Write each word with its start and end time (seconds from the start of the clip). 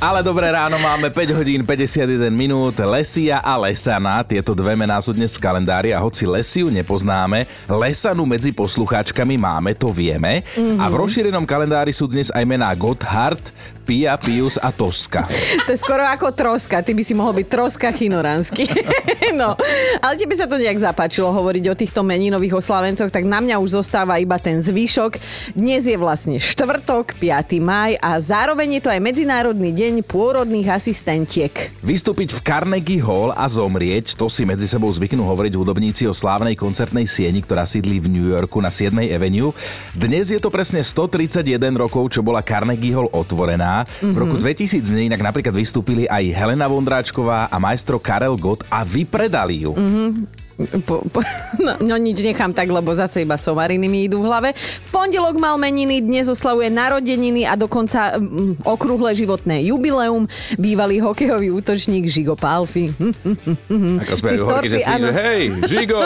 Ale 0.00 0.24
dobré 0.24 0.48
ráno, 0.48 0.80
máme 0.80 1.12
5 1.12 1.36
hodín 1.36 1.60
51 1.60 2.32
minút. 2.32 2.72
Lesia 2.80 3.44
a 3.44 3.60
Lesana, 3.60 4.24
tieto 4.24 4.56
dve 4.56 4.72
mená 4.72 4.96
sú 4.96 5.12
dnes 5.12 5.36
v 5.36 5.44
kalendári 5.44 5.92
a 5.92 6.00
hoci 6.00 6.24
Lesiu 6.24 6.72
nepoznáme, 6.72 7.44
Lesanu 7.68 8.24
medzi 8.24 8.48
poslucháčkami 8.48 9.36
máme, 9.36 9.76
to 9.76 9.92
vieme. 9.92 10.40
Mm-hmm. 10.56 10.80
A 10.80 10.88
v 10.88 10.94
rozšírenom 11.04 11.44
kalendári 11.44 11.92
sú 11.92 12.08
dnes 12.08 12.32
aj 12.32 12.44
mená 12.48 12.72
Gotthard, 12.72 13.52
Pia, 13.84 14.14
Pius 14.16 14.54
a 14.56 14.70
Toska. 14.72 15.28
To 15.66 15.74
je 15.74 15.82
skoro 15.82 16.06
ako 16.06 16.30
troska, 16.32 16.80
ty 16.80 16.96
by 16.96 17.02
si 17.02 17.12
mohol 17.12 17.36
byť 17.36 17.46
troska 17.50 17.90
chinoránsky. 17.92 18.64
no, 19.40 19.58
ale 20.00 20.14
tebe 20.16 20.32
sa 20.32 20.46
to 20.46 20.56
nejak 20.56 20.78
zapáčilo 20.80 21.28
hovoriť 21.28 21.64
o 21.68 21.74
týchto 21.74 22.00
meninových 22.06 22.56
oslavencoch, 22.56 23.12
tak 23.12 23.26
na 23.26 23.42
mňa 23.42 23.58
už 23.58 23.82
zostáva 23.82 24.16
iba 24.22 24.38
ten 24.38 24.62
zvyšok. 24.62 25.20
Dnes 25.58 25.84
je 25.84 25.98
vlastne 25.98 26.38
štvrtok, 26.38 27.18
5. 27.18 27.58
maj 27.58 27.98
a 27.98 28.16
zároveň 28.22 28.78
je 28.78 28.82
to 28.86 28.90
aj 28.94 29.00
Medzinárodný 29.02 29.74
deň 29.74 29.89
deň 29.90 30.06
pôrodných 30.06 30.70
asistentiek. 30.70 31.50
Vystúpiť 31.82 32.30
v 32.30 32.40
Carnegie 32.46 33.02
Hall 33.02 33.34
a 33.34 33.50
zomrieť, 33.50 34.14
to 34.14 34.30
si 34.30 34.46
medzi 34.46 34.70
sebou 34.70 34.86
zvyknú 34.86 35.26
hovoriť 35.26 35.58
hudobníci 35.58 36.06
o 36.06 36.14
slávnej 36.14 36.54
koncertnej 36.54 37.10
sieni, 37.10 37.42
ktorá 37.42 37.66
sídli 37.66 37.98
v 37.98 38.06
New 38.06 38.30
Yorku 38.30 38.62
na 38.62 38.70
7. 38.70 38.94
Avenue. 39.10 39.50
Dnes 39.90 40.30
je 40.30 40.38
to 40.38 40.46
presne 40.46 40.78
131 40.78 41.42
rokov, 41.74 42.14
čo 42.14 42.22
bola 42.22 42.38
Carnegie 42.38 42.94
Hall 42.94 43.10
otvorená. 43.10 43.82
Mm-hmm. 43.82 44.14
V 44.14 44.16
roku 44.22 44.36
2000 44.38 44.86
v 44.86 44.94
nej 44.94 45.06
inak 45.10 45.26
napríklad 45.26 45.58
vystúpili 45.58 46.06
aj 46.06 46.22
Helena 46.38 46.70
Vondráčková 46.70 47.50
a 47.50 47.56
majstro 47.58 47.98
Karel 47.98 48.38
Gott 48.38 48.62
a 48.70 48.86
vypredali 48.86 49.66
ju. 49.66 49.74
Mm-hmm. 49.74 50.40
Po, 50.84 51.00
po, 51.08 51.24
no, 51.64 51.72
no 51.80 51.94
nič 51.96 52.20
nechám 52.20 52.52
tak, 52.52 52.68
lebo 52.68 52.92
zase 52.92 53.24
iba 53.24 53.40
somariny 53.40 53.88
mi 53.88 54.04
idú 54.04 54.20
v 54.20 54.28
hlave. 54.28 54.48
V 54.52 54.88
pondelok 54.92 55.40
mal 55.40 55.56
meniny, 55.56 56.04
dnes 56.04 56.28
oslavuje 56.28 56.68
narodeniny 56.68 57.48
a 57.48 57.56
dokonca 57.56 58.20
mm, 58.20 58.68
okrúhle 58.68 59.16
životné 59.16 59.64
jubileum. 59.72 60.28
Bývalý 60.60 61.00
hokejový 61.00 61.48
útočník 61.56 62.04
Žigo 62.04 62.36
Palfi. 62.36 62.92
Ako 64.04 64.14
sme 64.20 64.36
horky, 64.36 64.68
že, 64.68 64.84
že 64.84 65.10
hej, 65.16 65.42
Žigo! 65.64 66.00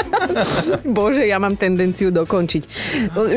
Bože, 0.96 1.24
ja 1.24 1.40
mám 1.40 1.56
tendenciu 1.56 2.12
dokončiť. 2.12 2.62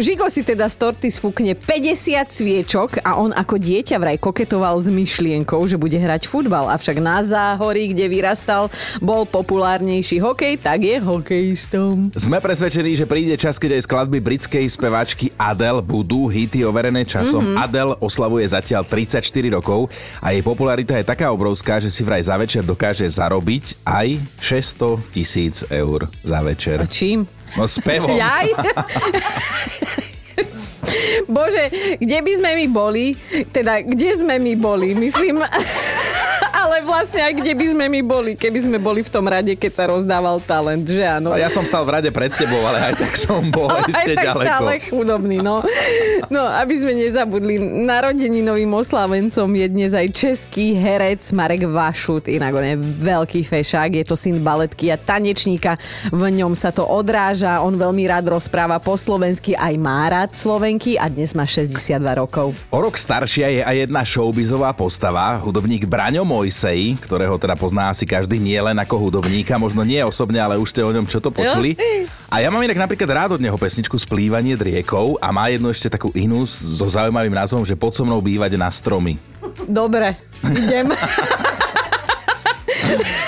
Žigo 0.04 0.28
si 0.28 0.44
teda 0.44 0.68
z 0.68 0.76
torty 0.76 1.08
sfúkne 1.08 1.56
50 1.56 2.28
sviečok 2.28 3.00
a 3.08 3.16
on 3.16 3.31
ako 3.31 3.56
dieťa 3.56 3.96
vraj 3.96 4.18
koketoval 4.20 4.84
s 4.84 4.92
myšlienkou, 4.92 5.64
že 5.64 5.80
bude 5.80 5.96
hrať 5.96 6.28
futbal. 6.28 6.68
Avšak 6.68 7.00
na 7.00 7.24
záhorí, 7.24 7.96
kde 7.96 8.12
vyrastal, 8.12 8.68
bol 9.00 9.24
populárnejší 9.24 10.25
hokej, 10.26 10.58
tak 10.58 10.81
je 10.81 10.98
hokejistom. 10.98 12.09
Sme 12.18 12.42
presvedčení, 12.42 12.98
že 12.98 13.06
príde 13.06 13.38
čas, 13.38 13.62
keď 13.62 13.78
aj 13.78 13.86
skladby 13.86 14.18
britskej 14.18 14.66
speváčky 14.66 15.30
Adele 15.38 15.86
budú 15.86 16.26
hity 16.26 16.66
overené 16.66 17.06
časom. 17.06 17.45
Mm-hmm. 17.45 17.62
Adele 17.62 17.94
oslavuje 18.02 18.50
zatiaľ 18.50 18.81
34 18.90 19.22
rokov 19.53 19.94
a 20.18 20.34
jej 20.34 20.42
popularita 20.42 20.98
je 20.98 21.06
taká 21.06 21.30
obrovská, 21.30 21.78
že 21.78 21.94
si 21.94 22.02
vraj 22.02 22.26
za 22.26 22.34
večer 22.42 22.66
dokáže 22.66 23.06
zarobiť 23.06 23.86
aj 23.86 24.18
600 24.42 25.14
tisíc 25.14 25.62
eur 25.70 26.09
za 26.26 26.42
večer. 26.42 26.81
A 26.81 26.90
čím? 26.90 27.30
No 27.53 27.70
spevom. 27.70 28.18
Jaj? 28.18 28.50
Bože, 31.30 31.64
kde 32.02 32.18
by 32.22 32.31
sme 32.38 32.52
my 32.66 32.68
boli? 32.70 33.06
Teda, 33.53 33.80
kde 33.81 34.20
sme 34.20 34.42
my 34.42 34.53
boli? 34.58 34.98
Myslím 34.98 35.42
ale 36.66 36.82
vlastne 36.82 37.22
aj 37.22 37.34
kde 37.38 37.54
by 37.54 37.66
sme 37.78 37.86
my 37.86 38.02
boli, 38.02 38.32
keby 38.34 38.60
sme 38.66 38.78
boli 38.82 39.06
v 39.06 39.12
tom 39.14 39.30
rade, 39.30 39.54
keď 39.54 39.72
sa 39.78 39.84
rozdával 39.86 40.42
talent, 40.42 40.90
že 40.90 41.06
áno. 41.06 41.30
A 41.30 41.38
ja 41.38 41.50
som 41.54 41.62
stal 41.62 41.86
v 41.86 42.02
rade 42.02 42.10
pred 42.10 42.34
tebou, 42.34 42.58
ale 42.66 42.82
aj 42.82 43.06
tak 43.06 43.14
som 43.14 43.46
bol 43.54 43.70
ale 43.74 43.86
ešte 43.86 44.12
aj 44.12 44.18
tak 44.18 44.26
ďaleko. 44.26 44.50
stále 44.50 44.74
chudobný, 44.90 45.38
no. 45.46 45.62
No, 46.34 46.42
aby 46.50 46.74
sme 46.82 46.98
nezabudli, 46.98 47.62
narodeninovým 47.86 48.72
oslávencom 48.74 49.46
je 49.46 49.68
dnes 49.70 49.94
aj 49.94 50.08
český 50.10 50.74
herec 50.74 51.22
Marek 51.38 51.70
Vašut, 51.70 52.25
inak 52.25 52.58
on 52.58 52.66
je 52.66 52.78
veľký 52.81 53.46
fešák, 53.46 54.02
je 54.02 54.06
to 54.09 54.18
syn 54.18 54.42
baletky 54.42 54.90
a 54.90 54.98
tanečníka, 54.98 55.78
v 56.09 56.24
ňom 56.42 56.58
sa 56.58 56.74
to 56.74 56.81
odráža, 56.81 57.62
on 57.62 57.78
veľmi 57.78 58.09
rád 58.09 58.34
rozpráva 58.34 58.81
po 58.81 58.98
slovensky, 58.98 59.54
aj 59.54 59.74
má 59.78 60.09
rád 60.09 60.34
Slovenky 60.34 60.98
a 60.98 61.06
dnes 61.12 61.38
má 61.38 61.46
62 61.46 62.02
rokov. 62.18 62.58
O 62.74 62.80
rok 62.81 62.98
staršia 62.98 63.48
je 63.54 63.62
aj 63.62 63.75
jedna 63.86 64.02
showbizová 64.02 64.74
postava, 64.74 65.38
hudobník 65.38 65.86
Braňo 65.86 66.25
Mojs 66.25 66.55
Morrissey, 66.56 66.96
ktorého 67.04 67.36
teda 67.36 67.60
pozná 67.60 67.92
asi 67.92 68.08
každý 68.08 68.40
nie 68.40 68.56
len 68.56 68.80
ako 68.80 68.96
hudobníka, 68.96 69.60
možno 69.60 69.84
nie 69.84 70.00
osobne, 70.00 70.40
ale 70.40 70.56
už 70.56 70.72
ste 70.72 70.80
o 70.80 70.88
ňom 70.88 71.04
čo 71.04 71.20
to 71.20 71.28
počuli. 71.28 71.76
A 72.32 72.40
ja 72.40 72.48
mám 72.48 72.64
inak 72.64 72.80
napríklad 72.80 73.12
rád 73.12 73.36
od 73.36 73.44
neho 73.44 73.60
pesničku 73.60 74.00
Splývanie 74.00 74.56
riekou 74.56 75.20
a 75.20 75.36
má 75.36 75.52
jednu 75.52 75.68
ešte 75.68 75.92
takú 75.92 76.16
inú 76.16 76.48
so 76.48 76.88
zaujímavým 76.88 77.36
názvom, 77.36 77.68
že 77.68 77.76
pod 77.76 77.92
so 77.92 78.08
mnou 78.08 78.24
bývať 78.24 78.56
na 78.56 78.72
stromy. 78.72 79.20
Dobre, 79.68 80.16
idem. 80.48 80.96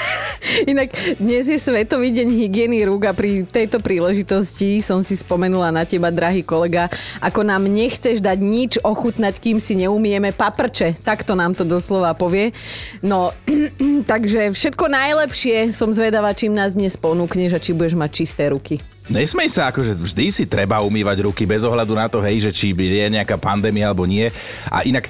Inak 0.63 1.19
dnes 1.19 1.52
je 1.52 1.59
Svetový 1.59 2.16
deň 2.16 2.28
hygieny 2.31 2.88
rúk 2.88 3.03
a 3.03 3.12
pri 3.12 3.44
tejto 3.44 3.84
príležitosti 3.84 4.80
som 4.80 5.03
si 5.03 5.19
spomenula 5.19 5.75
na 5.75 5.84
teba, 5.84 6.08
drahý 6.08 6.40
kolega, 6.40 6.88
ako 7.19 7.44
nám 7.44 7.68
nechceš 7.68 8.24
dať 8.24 8.40
nič 8.40 8.74
ochutnať, 8.80 9.44
kým 9.44 9.59
si 9.59 9.75
neumieme 9.75 10.31
paprče. 10.31 10.96
Takto 11.03 11.35
nám 11.35 11.52
to 11.52 11.68
doslova 11.68 12.16
povie. 12.16 12.56
No, 13.03 13.35
takže 14.12 14.56
všetko 14.56 14.88
najlepšie. 14.88 15.75
Som 15.75 15.91
zvedavá, 15.91 16.31
čím 16.31 16.56
nás 16.56 16.79
dnes 16.79 16.96
ponúkneš 16.96 17.59
a 17.59 17.59
či 17.59 17.75
budeš 17.75 18.00
mať 18.00 18.12
čisté 18.16 18.47
ruky. 18.47 18.79
Nesmej 19.08 19.47
sa, 19.47 19.72
akože 19.72 19.96
vždy 19.96 20.25
si 20.35 20.44
treba 20.52 20.84
umývať 20.84 21.24
ruky 21.24 21.47
bez 21.47 21.64
ohľadu 21.64 21.96
na 21.96 22.12
to, 22.12 22.19
hej, 22.19 22.44
že 22.44 22.52
či 22.52 22.75
je 22.75 23.08
nejaká 23.08 23.40
pandémia 23.40 23.88
alebo 23.88 24.03
nie. 24.03 24.28
A 24.68 24.84
inak 24.84 25.08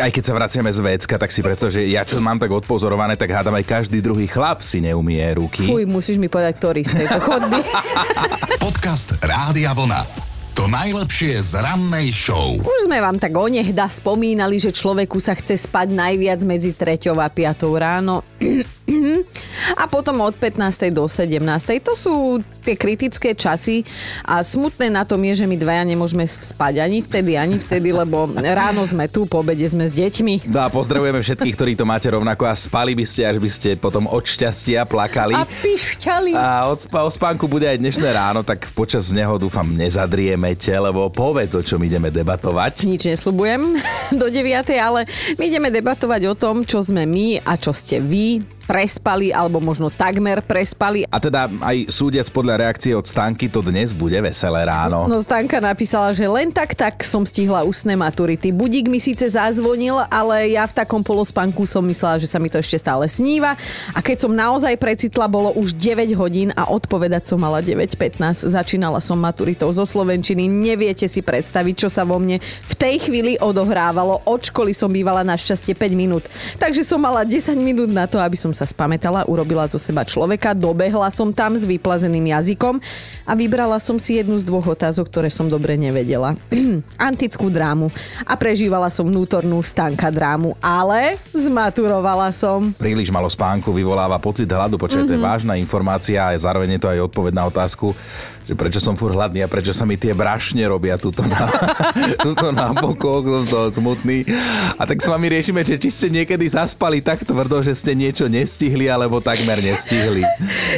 aj 0.00 0.10
keď 0.10 0.22
sa 0.24 0.32
vraciame 0.32 0.70
z 0.72 0.80
vecka, 0.80 1.14
tak 1.20 1.28
si 1.28 1.44
predstav, 1.44 1.68
že 1.68 1.84
ja 1.84 2.06
čo 2.06 2.22
mám 2.22 2.40
tak 2.40 2.48
odpozorované, 2.48 3.20
tak 3.20 3.28
hádam 3.28 3.56
aj 3.60 3.64
každý 3.68 4.00
druhý 4.00 4.24
chlap 4.24 4.64
si 4.64 4.80
neumie 4.80 5.20
ruky. 5.36 5.68
Fuj, 5.68 5.84
musíš 5.84 6.16
mi 6.16 6.32
povedať, 6.32 6.56
ktorý 6.56 6.80
z 6.86 7.04
tejto 7.04 7.20
chodby. 7.20 7.60
Podcast 8.64 9.18
Rádia 9.20 9.76
Vlna. 9.76 10.31
To 10.62 10.70
najlepšie 10.70 11.42
z 11.42 11.58
rannej 11.58 12.14
show. 12.14 12.54
Už 12.54 12.86
sme 12.86 13.02
vám 13.02 13.18
tak 13.18 13.34
onehda 13.34 13.90
spomínali, 13.90 14.62
že 14.62 14.70
človeku 14.70 15.18
sa 15.18 15.34
chce 15.34 15.58
spať 15.58 15.90
najviac 15.90 16.38
medzi 16.46 16.70
3 16.70 17.18
a 17.18 17.26
5 17.26 17.66
ráno. 17.82 18.22
a 19.82 19.90
potom 19.90 20.22
od 20.22 20.38
15. 20.38 20.94
do 20.94 21.10
17. 21.10 21.42
To 21.82 21.98
sú 21.98 22.14
tie 22.62 22.78
kritické 22.78 23.34
časy 23.34 23.82
a 24.22 24.38
smutné 24.46 24.86
na 24.86 25.02
tom 25.02 25.18
je, 25.26 25.42
že 25.42 25.50
my 25.50 25.58
dvaja 25.58 25.82
nemôžeme 25.82 26.22
spať 26.30 26.78
ani 26.78 27.02
vtedy, 27.02 27.34
ani 27.34 27.58
vtedy, 27.58 27.90
lebo 27.90 28.30
ráno 28.30 28.86
sme 28.86 29.10
tu, 29.10 29.26
po 29.26 29.42
obede 29.42 29.66
sme 29.66 29.90
s 29.90 29.94
deťmi. 29.98 30.46
No 30.46 30.62
a 30.62 30.70
pozdravujeme 30.70 31.18
všetkých, 31.18 31.54
ktorí 31.58 31.72
to 31.74 31.82
máte 31.82 32.06
rovnako 32.06 32.46
a 32.46 32.54
spali 32.54 32.94
by 32.94 33.02
ste, 33.02 33.26
až 33.26 33.42
by 33.42 33.50
ste 33.50 33.68
potom 33.74 34.06
od 34.06 34.22
šťastia 34.22 34.86
plakali. 34.86 35.34
A 35.34 35.42
pišťali. 35.42 36.30
A 36.38 36.70
od 36.70 36.86
spánku 37.10 37.50
bude 37.50 37.66
aj 37.66 37.82
dnešné 37.82 38.08
ráno, 38.14 38.46
tak 38.46 38.70
počas 38.78 39.10
neho 39.10 39.34
dúfam 39.42 39.66
nezadrieme 39.66 40.51
mete, 40.52 40.76
lebo 40.76 41.08
povedz, 41.08 41.56
o 41.56 41.64
čom 41.64 41.80
ideme 41.80 42.12
debatovať. 42.12 42.84
Nič 42.84 43.08
nesľubujem 43.08 43.80
do 44.20 44.26
9, 44.28 44.68
ale 44.76 45.08
my 45.40 45.44
ideme 45.48 45.72
debatovať 45.72 46.28
o 46.28 46.34
tom, 46.36 46.68
čo 46.68 46.84
sme 46.84 47.08
my 47.08 47.40
a 47.40 47.56
čo 47.56 47.72
ste 47.72 48.04
vy 48.04 48.44
prespali 48.72 49.28
alebo 49.36 49.60
možno 49.60 49.92
takmer 49.92 50.40
prespali. 50.40 51.04
A 51.12 51.20
teda 51.20 51.44
aj 51.60 51.92
súdiac 51.92 52.32
podľa 52.32 52.64
reakcie 52.64 52.96
od 52.96 53.04
Stanky 53.04 53.52
to 53.52 53.60
dnes 53.60 53.92
bude 53.92 54.16
veselé 54.16 54.64
ráno. 54.64 55.04
No 55.04 55.20
Stanka 55.20 55.60
napísala, 55.60 56.16
že 56.16 56.24
len 56.24 56.48
tak 56.48 56.72
tak 56.72 57.04
som 57.04 57.28
stihla 57.28 57.68
ústne 57.68 57.92
maturity. 57.92 58.48
Budík 58.48 58.88
mi 58.88 58.96
síce 58.96 59.28
zazvonil, 59.28 60.00
ale 60.08 60.56
ja 60.56 60.64
v 60.64 60.72
takom 60.72 61.04
polospánku 61.04 61.68
som 61.68 61.84
myslela, 61.84 62.16
že 62.16 62.32
sa 62.32 62.40
mi 62.40 62.48
to 62.48 62.56
ešte 62.64 62.80
stále 62.80 63.04
sníva. 63.12 63.60
A 63.92 64.00
keď 64.00 64.24
som 64.24 64.32
naozaj 64.32 64.80
precitla, 64.80 65.28
bolo 65.28 65.52
už 65.52 65.76
9 65.76 66.08
hodín 66.16 66.48
a 66.56 66.72
odpovedať 66.72 67.28
som 67.28 67.36
mala 67.36 67.60
9.15. 67.60 68.48
Začínala 68.48 69.04
som 69.04 69.20
maturitou 69.20 69.68
zo 69.68 69.84
Slovenčiny. 69.84 70.48
Neviete 70.48 71.04
si 71.12 71.20
predstaviť, 71.20 71.74
čo 71.76 71.88
sa 71.92 72.08
vo 72.08 72.16
mne 72.16 72.40
v 72.40 72.74
tej 72.80 73.04
chvíli 73.04 73.36
odohrávalo. 73.36 74.24
Od 74.24 74.40
školy 74.40 74.72
som 74.72 74.88
bývala 74.88 75.20
našťastie 75.28 75.76
5 75.76 75.92
minút. 75.92 76.24
Takže 76.56 76.80
som 76.88 76.96
mala 76.96 77.28
10 77.28 77.52
minút 77.60 77.92
na 77.92 78.08
to, 78.08 78.16
aby 78.16 78.40
som 78.40 78.54
sa 78.56 78.61
spametala, 78.64 79.26
urobila 79.28 79.66
zo 79.68 79.78
seba 79.78 80.02
človeka, 80.06 80.56
dobehla 80.56 81.08
som 81.12 81.30
tam 81.30 81.54
s 81.58 81.64
vyplazeným 81.66 82.32
jazykom 82.32 82.80
a 83.28 83.32
vybrala 83.36 83.78
som 83.78 84.00
si 84.00 84.18
jednu 84.18 84.38
z 84.38 84.44
dvoch 84.46 84.72
otázok, 84.72 85.06
ktoré 85.08 85.28
som 85.30 85.46
dobre 85.46 85.78
nevedela. 85.78 86.34
Antickú 86.98 87.50
drámu. 87.52 87.92
A 88.26 88.34
prežívala 88.34 88.88
som 88.90 89.06
vnútornú 89.06 89.60
stanka 89.60 90.10
drámu, 90.10 90.58
ale 90.58 91.20
zmaturovala 91.32 92.34
som. 92.34 92.74
Príliš 92.76 93.12
malo 93.12 93.30
spánku 93.30 93.70
vyvoláva 93.70 94.18
pocit 94.18 94.50
hladu, 94.50 94.78
počkaj, 94.78 95.06
mm-hmm. 95.06 95.18
mhm. 95.18 95.26
vážna 95.26 95.54
informácia 95.58 96.20
a 96.22 96.34
zároveň 96.34 96.76
je 96.76 96.80
to 96.82 96.88
aj 96.90 96.98
odpoveď 97.12 97.32
na 97.34 97.44
otázku, 97.48 97.94
že 98.42 98.58
prečo 98.58 98.82
som 98.82 98.98
fur 98.98 99.14
hladný 99.14 99.46
a 99.46 99.48
prečo 99.48 99.70
sa 99.70 99.86
mi 99.86 99.94
tie 99.94 100.10
brašne 100.10 100.66
robia 100.66 100.98
tuto 100.98 101.22
na, 101.22 101.46
tuto 102.26 102.50
na 102.50 102.74
bokoch, 102.74 103.22
som 103.22 103.44
to 103.46 103.58
smutný. 103.78 104.26
A 104.74 104.82
tak 104.82 104.98
s 104.98 105.06
vami 105.06 105.30
riešime, 105.30 105.62
že 105.62 105.78
či 105.78 105.88
ste 105.94 106.06
niekedy 106.10 106.42
zaspali 106.50 106.98
tak 106.98 107.22
tvrdo, 107.22 107.62
že 107.62 107.72
ste 107.78 107.94
niečo 107.94 108.26
nestihli, 108.26 108.90
alebo 108.90 109.22
takmer 109.22 109.62
nestihli. 109.62 110.26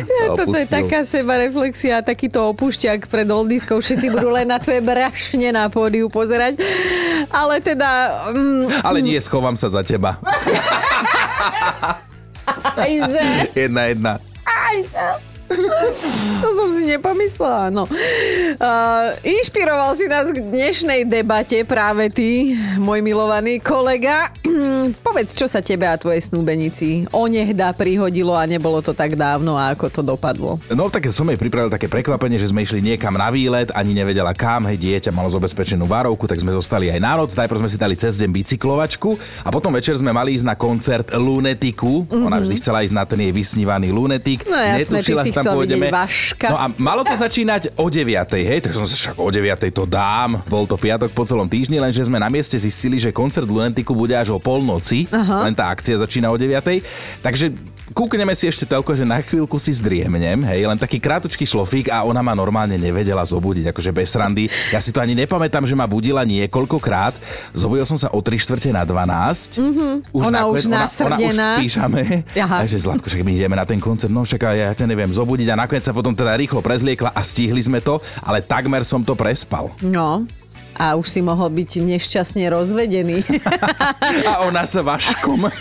Ja, 0.04 0.36
toto 0.36 0.54
je 0.54 0.68
taká 0.68 1.08
seba 1.08 1.40
reflexia, 1.40 2.04
takýto 2.04 2.52
opúšťak 2.52 3.08
pred 3.08 3.28
oldiskou. 3.28 3.80
Všetci 3.80 4.12
budú 4.12 4.28
len 4.28 4.52
na 4.52 4.60
tvoje 4.60 4.84
brašne 4.84 5.48
na 5.50 5.72
pódiu 5.72 6.12
pozerať. 6.12 6.60
Ale 7.32 7.64
teda... 7.64 7.90
Mm, 8.36 8.84
Ale 8.84 8.98
nie, 9.00 9.16
schovám 9.18 9.56
sa 9.56 9.72
za 9.72 9.80
teba. 9.80 10.20
jedna, 13.56 13.82
jedna. 13.88 14.12
To 16.44 16.48
som 16.52 16.68
si 16.76 16.84
nepomyslela, 16.88 17.72
no. 17.72 17.88
Uh, 17.88 19.16
inšpiroval 19.24 19.96
si 19.96 20.06
nás 20.10 20.28
k 20.28 20.38
dnešnej 20.38 21.06
debate 21.08 21.64
práve 21.64 22.10
ty, 22.12 22.52
môj 22.76 23.00
milovaný 23.00 23.58
kolega. 23.62 24.28
Povedz, 25.06 25.32
čo 25.38 25.48
sa 25.48 25.64
tebe 25.64 25.88
a 25.88 25.96
tvojej 25.96 26.20
snúbenici 26.20 27.08
onehda 27.14 27.72
prihodilo 27.72 28.36
a 28.36 28.44
nebolo 28.44 28.84
to 28.84 28.92
tak 28.92 29.16
dávno 29.16 29.56
a 29.56 29.72
ako 29.72 29.86
to 29.90 30.00
dopadlo. 30.04 30.60
No 30.70 30.92
tak 30.92 31.08
som 31.10 31.26
jej 31.30 31.38
pripravil 31.40 31.72
také 31.72 31.88
prekvapenie, 31.88 32.36
že 32.36 32.50
sme 32.50 32.66
išli 32.66 32.84
niekam 32.84 33.16
na 33.16 33.30
výlet, 33.32 33.72
ani 33.72 33.96
nevedela 33.96 34.36
kam, 34.36 34.68
hej, 34.68 34.76
dieťa 34.76 35.10
malo 35.14 35.30
zabezpečenú 35.32 35.88
várovku, 35.88 36.28
tak 36.28 36.42
sme 36.42 36.52
zostali 36.52 36.92
aj 36.92 37.00
na 37.00 37.12
noc, 37.16 37.30
najprv 37.32 37.60
sme 37.64 37.70
si 37.70 37.78
dali 37.80 37.94
cez 37.96 38.20
deň 38.20 38.30
bicyklovačku 38.30 39.10
a 39.46 39.48
potom 39.48 39.72
večer 39.72 39.96
sme 39.96 40.12
mali 40.12 40.36
ísť 40.36 40.46
na 40.46 40.56
koncert 40.58 41.06
Lunetiku. 41.14 42.04
Mm-hmm. 42.04 42.26
Ona 42.28 42.38
vždy 42.42 42.54
chcela 42.60 42.82
ísť 42.84 42.94
na 42.94 43.04
ten 43.06 43.20
jej 43.20 43.32
vysnívaný 43.32 43.88
Lunetik. 43.94 44.44
No 44.44 44.56
jasné, 44.56 45.00
Netušila, 45.00 45.22
ty 45.22 45.30
si 45.30 45.36
tam 45.36 45.43
pôjdeme. 45.44 45.92
No 46.48 46.56
a 46.56 46.66
malo 46.80 47.04
to 47.04 47.12
začínať 47.12 47.76
o 47.76 47.92
9. 47.92 48.08
hej, 48.40 48.60
tak 48.64 48.72
som 48.72 48.88
sa 48.88 48.96
však 48.96 49.16
o 49.20 49.28
9. 49.28 49.68
to 49.70 49.84
dám. 49.84 50.40
Bol 50.48 50.64
to 50.64 50.80
piatok 50.80 51.12
po 51.12 51.28
celom 51.28 51.46
týždni, 51.46 51.76
lenže 51.76 52.04
sme 52.04 52.16
na 52.16 52.32
mieste 52.32 52.56
zistili, 52.56 52.96
že 52.96 53.12
koncert 53.12 53.48
Lunetiku 53.48 53.92
bude 53.92 54.16
až 54.16 54.32
o 54.32 54.38
polnoci. 54.40 55.10
Aha. 55.12 55.44
Len 55.44 55.52
tá 55.52 55.68
akcia 55.68 56.00
začína 56.00 56.32
o 56.32 56.36
9. 56.36 56.80
Takže 57.20 57.52
kúkneme 57.92 58.32
si 58.32 58.48
ešte 58.48 58.64
telko, 58.64 58.96
že 58.96 59.04
na 59.04 59.20
chvíľku 59.20 59.60
si 59.60 59.74
zdriemnem, 59.74 60.40
hej, 60.48 60.64
len 60.64 60.78
taký 60.78 60.96
krátučký 60.96 61.44
šlofík 61.44 61.92
a 61.92 62.06
ona 62.06 62.24
ma 62.24 62.32
normálne 62.32 62.78
nevedela 62.80 63.20
zobudiť, 63.26 63.74
akože 63.74 63.90
bez 63.92 64.14
randy. 64.16 64.48
Ja 64.72 64.80
si 64.80 64.94
to 64.94 65.02
ani 65.02 65.12
nepamätám, 65.12 65.66
že 65.68 65.76
ma 65.76 65.84
budila 65.84 66.24
niekoľkokrát. 66.24 67.18
Zobudil 67.52 67.84
som 67.84 67.98
sa 68.00 68.08
o 68.14 68.22
3 68.22 68.40
štvrte 68.40 68.70
na 68.72 68.86
12. 68.86 69.58
Mm-hmm. 69.58 69.92
Už 70.14 70.22
ona 70.30 70.46
nakoniec, 70.46 70.64
už 70.64 70.66
ona, 70.70 70.80
ona 71.02 71.16
už 71.18 71.36
v 71.36 71.52
pížame. 71.60 72.02
Takže 72.32 72.76
Zlatko, 72.78 73.06
však 73.10 73.22
my 73.26 73.32
ideme 73.34 73.56
na 73.58 73.66
ten 73.66 73.82
koncert, 73.82 74.12
no 74.12 74.22
však 74.22 74.40
ja 74.54 74.70
ťa 74.72 74.86
neviem 74.88 75.10
zobudiť 75.10 75.33
a 75.42 75.58
nakoniec 75.58 75.82
sa 75.82 75.90
potom 75.90 76.14
teda 76.14 76.38
rýchlo 76.38 76.62
prezliekla 76.62 77.10
a 77.10 77.20
stihli 77.26 77.58
sme 77.58 77.82
to, 77.82 77.98
ale 78.22 78.38
takmer 78.38 78.86
som 78.86 79.02
to 79.02 79.18
prespal. 79.18 79.74
No, 79.82 80.22
a 80.74 80.98
už 80.98 81.06
si 81.06 81.22
mohol 81.22 81.50
byť 81.54 81.70
nešťastne 81.82 82.46
rozvedený. 82.50 83.22
a 84.30 84.42
ona 84.46 84.66
sa 84.66 84.82
vaškom. 84.82 85.46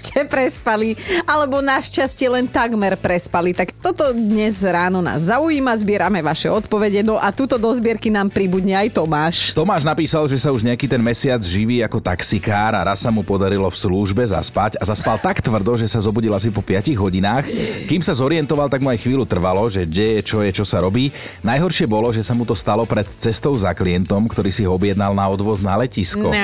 ste 0.00 0.24
prespali, 0.24 0.96
alebo 1.28 1.60
našťastie 1.60 2.32
len 2.32 2.48
takmer 2.48 2.96
prespali. 2.96 3.52
Tak 3.52 3.76
toto 3.76 4.16
dnes 4.16 4.64
ráno 4.64 5.04
nás 5.04 5.28
zaujíma, 5.28 5.76
zbierame 5.76 6.24
vaše 6.24 6.48
odpovede, 6.48 7.04
no 7.04 7.20
a 7.20 7.28
tuto 7.28 7.60
do 7.60 7.68
zbierky 7.76 8.08
nám 8.08 8.32
pribudne 8.32 8.72
aj 8.72 8.96
Tomáš. 8.96 9.36
Tomáš 9.52 9.84
napísal, 9.84 10.24
že 10.24 10.40
sa 10.40 10.48
už 10.48 10.64
nejaký 10.64 10.88
ten 10.88 11.02
mesiac 11.04 11.44
živí 11.44 11.84
ako 11.84 12.00
taxikár 12.00 12.72
a 12.72 12.80
raz 12.80 13.04
sa 13.04 13.12
mu 13.12 13.20
podarilo 13.20 13.68
v 13.68 13.76
službe 13.76 14.24
zaspať 14.24 14.80
a 14.80 14.84
zaspal 14.88 15.20
tak 15.20 15.44
tvrdo, 15.44 15.76
že 15.76 15.84
sa 15.84 16.00
zobudil 16.00 16.32
asi 16.32 16.48
po 16.48 16.64
5 16.64 16.96
hodinách. 16.96 17.44
Kým 17.84 18.00
sa 18.00 18.16
zorientoval, 18.16 18.72
tak 18.72 18.80
mu 18.80 18.88
aj 18.88 19.04
chvíľu 19.04 19.28
trvalo, 19.28 19.68
že 19.68 19.84
kde 19.84 20.18
je, 20.18 20.20
čo 20.24 20.40
je, 20.40 20.50
čo 20.54 20.64
sa 20.64 20.80
robí. 20.80 21.12
Najhoršie 21.44 21.84
bolo, 21.84 22.08
že 22.14 22.24
sa 22.24 22.32
mu 22.32 22.48
to 22.48 22.56
stalo 22.56 22.88
pred 22.88 23.04
cestou 23.20 23.52
za 23.58 23.76
klientom, 23.76 24.24
ktorý 24.24 24.48
si 24.48 24.64
ho 24.64 24.72
objednal 24.72 25.12
na 25.12 25.26
odvoz 25.28 25.60
na 25.60 25.76
letisko. 25.76 26.30
No. 26.30 26.36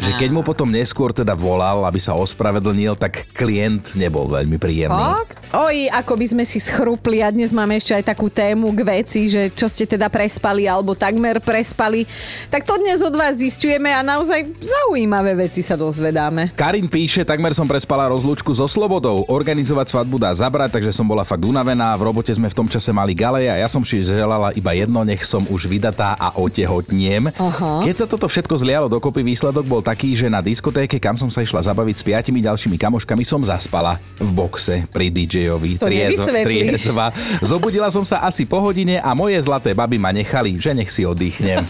Že 0.00 0.10
keď 0.16 0.30
mu 0.32 0.40
potom 0.40 0.70
neskôr 0.70 1.12
teda 1.12 1.36
volal, 1.36 1.84
aby 1.84 2.00
sa 2.00 2.16
ospravedlnil, 2.16 2.96
tak 3.02 3.26
klient 3.34 3.98
nebol 3.98 4.30
veľmi 4.30 4.62
príjemný. 4.62 5.26
Fakt? 5.26 5.50
Oj, 5.50 5.90
ako 5.90 6.14
by 6.14 6.26
sme 6.30 6.44
si 6.46 6.62
schrupli 6.62 7.18
a 7.18 7.34
dnes 7.34 7.50
máme 7.50 7.74
ešte 7.74 7.98
aj 7.98 8.14
takú 8.14 8.30
tému 8.30 8.70
k 8.78 8.80
veci, 8.86 9.26
že 9.26 9.50
čo 9.50 9.66
ste 9.66 9.90
teda 9.90 10.06
prespali 10.06 10.70
alebo 10.70 10.94
takmer 10.94 11.42
prespali. 11.42 12.06
Tak 12.46 12.62
to 12.62 12.78
dnes 12.78 13.02
od 13.02 13.10
vás 13.18 13.42
zistujeme 13.42 13.90
a 13.90 14.06
naozaj 14.06 14.46
zaujímavé 14.62 15.34
veci 15.34 15.66
sa 15.66 15.74
dozvedáme. 15.74 16.54
Karin 16.54 16.86
píše, 16.86 17.26
takmer 17.26 17.58
som 17.58 17.66
prespala 17.66 18.06
rozlúčku 18.06 18.54
so 18.54 18.70
Slobodou. 18.70 19.26
Organizovať 19.26 19.98
svadbu 19.98 20.22
dá 20.22 20.30
zabrať, 20.30 20.78
takže 20.78 20.94
som 20.94 21.02
bola 21.02 21.26
fakt 21.26 21.42
unavená. 21.42 21.98
V 21.98 22.06
robote 22.06 22.30
sme 22.30 22.46
v 22.46 22.54
tom 22.54 22.70
čase 22.70 22.94
mali 22.94 23.18
galeje 23.18 23.50
a 23.50 23.58
ja 23.58 23.66
som 23.66 23.82
si 23.82 23.98
želala 23.98 24.54
iba 24.54 24.70
jedno, 24.78 25.02
nech 25.02 25.26
som 25.26 25.42
už 25.50 25.66
vydatá 25.66 26.14
a 26.14 26.38
otehotniem. 26.38 27.34
Aha. 27.34 27.82
Keď 27.82 27.96
sa 27.98 28.06
toto 28.06 28.30
všetko 28.30 28.54
zlialo 28.62 28.86
dokopy, 28.86 29.26
výsledok 29.26 29.66
bol 29.66 29.82
taký, 29.82 30.14
že 30.14 30.30
na 30.30 30.38
diskotéke, 30.38 31.02
kam 31.02 31.18
som 31.18 31.34
sa 31.34 31.42
išla 31.42 31.66
zabaviť 31.66 31.96
s 31.98 32.06
piatimi 32.06 32.38
ďalšími 32.38 32.78
kamoškami, 32.92 33.24
som 33.24 33.40
zaspala 33.40 33.96
v 34.20 34.30
boxe 34.36 34.84
pri 34.92 35.08
DJ 35.08 35.52
Ondrejovi. 35.52 35.70
To 35.78 35.86
triezo, 35.88 36.24
triezva. 36.28 37.06
Zobudila 37.40 37.88
som 37.88 38.04
sa 38.04 38.24
asi 38.24 38.44
po 38.44 38.60
hodine 38.60 39.00
a 39.00 39.16
moje 39.16 39.40
zlaté 39.40 39.72
baby 39.72 39.96
ma 39.96 40.12
nechali, 40.12 40.56
že 40.60 40.76
nech 40.76 40.92
si 40.92 41.08
oddychnem. 41.08 41.64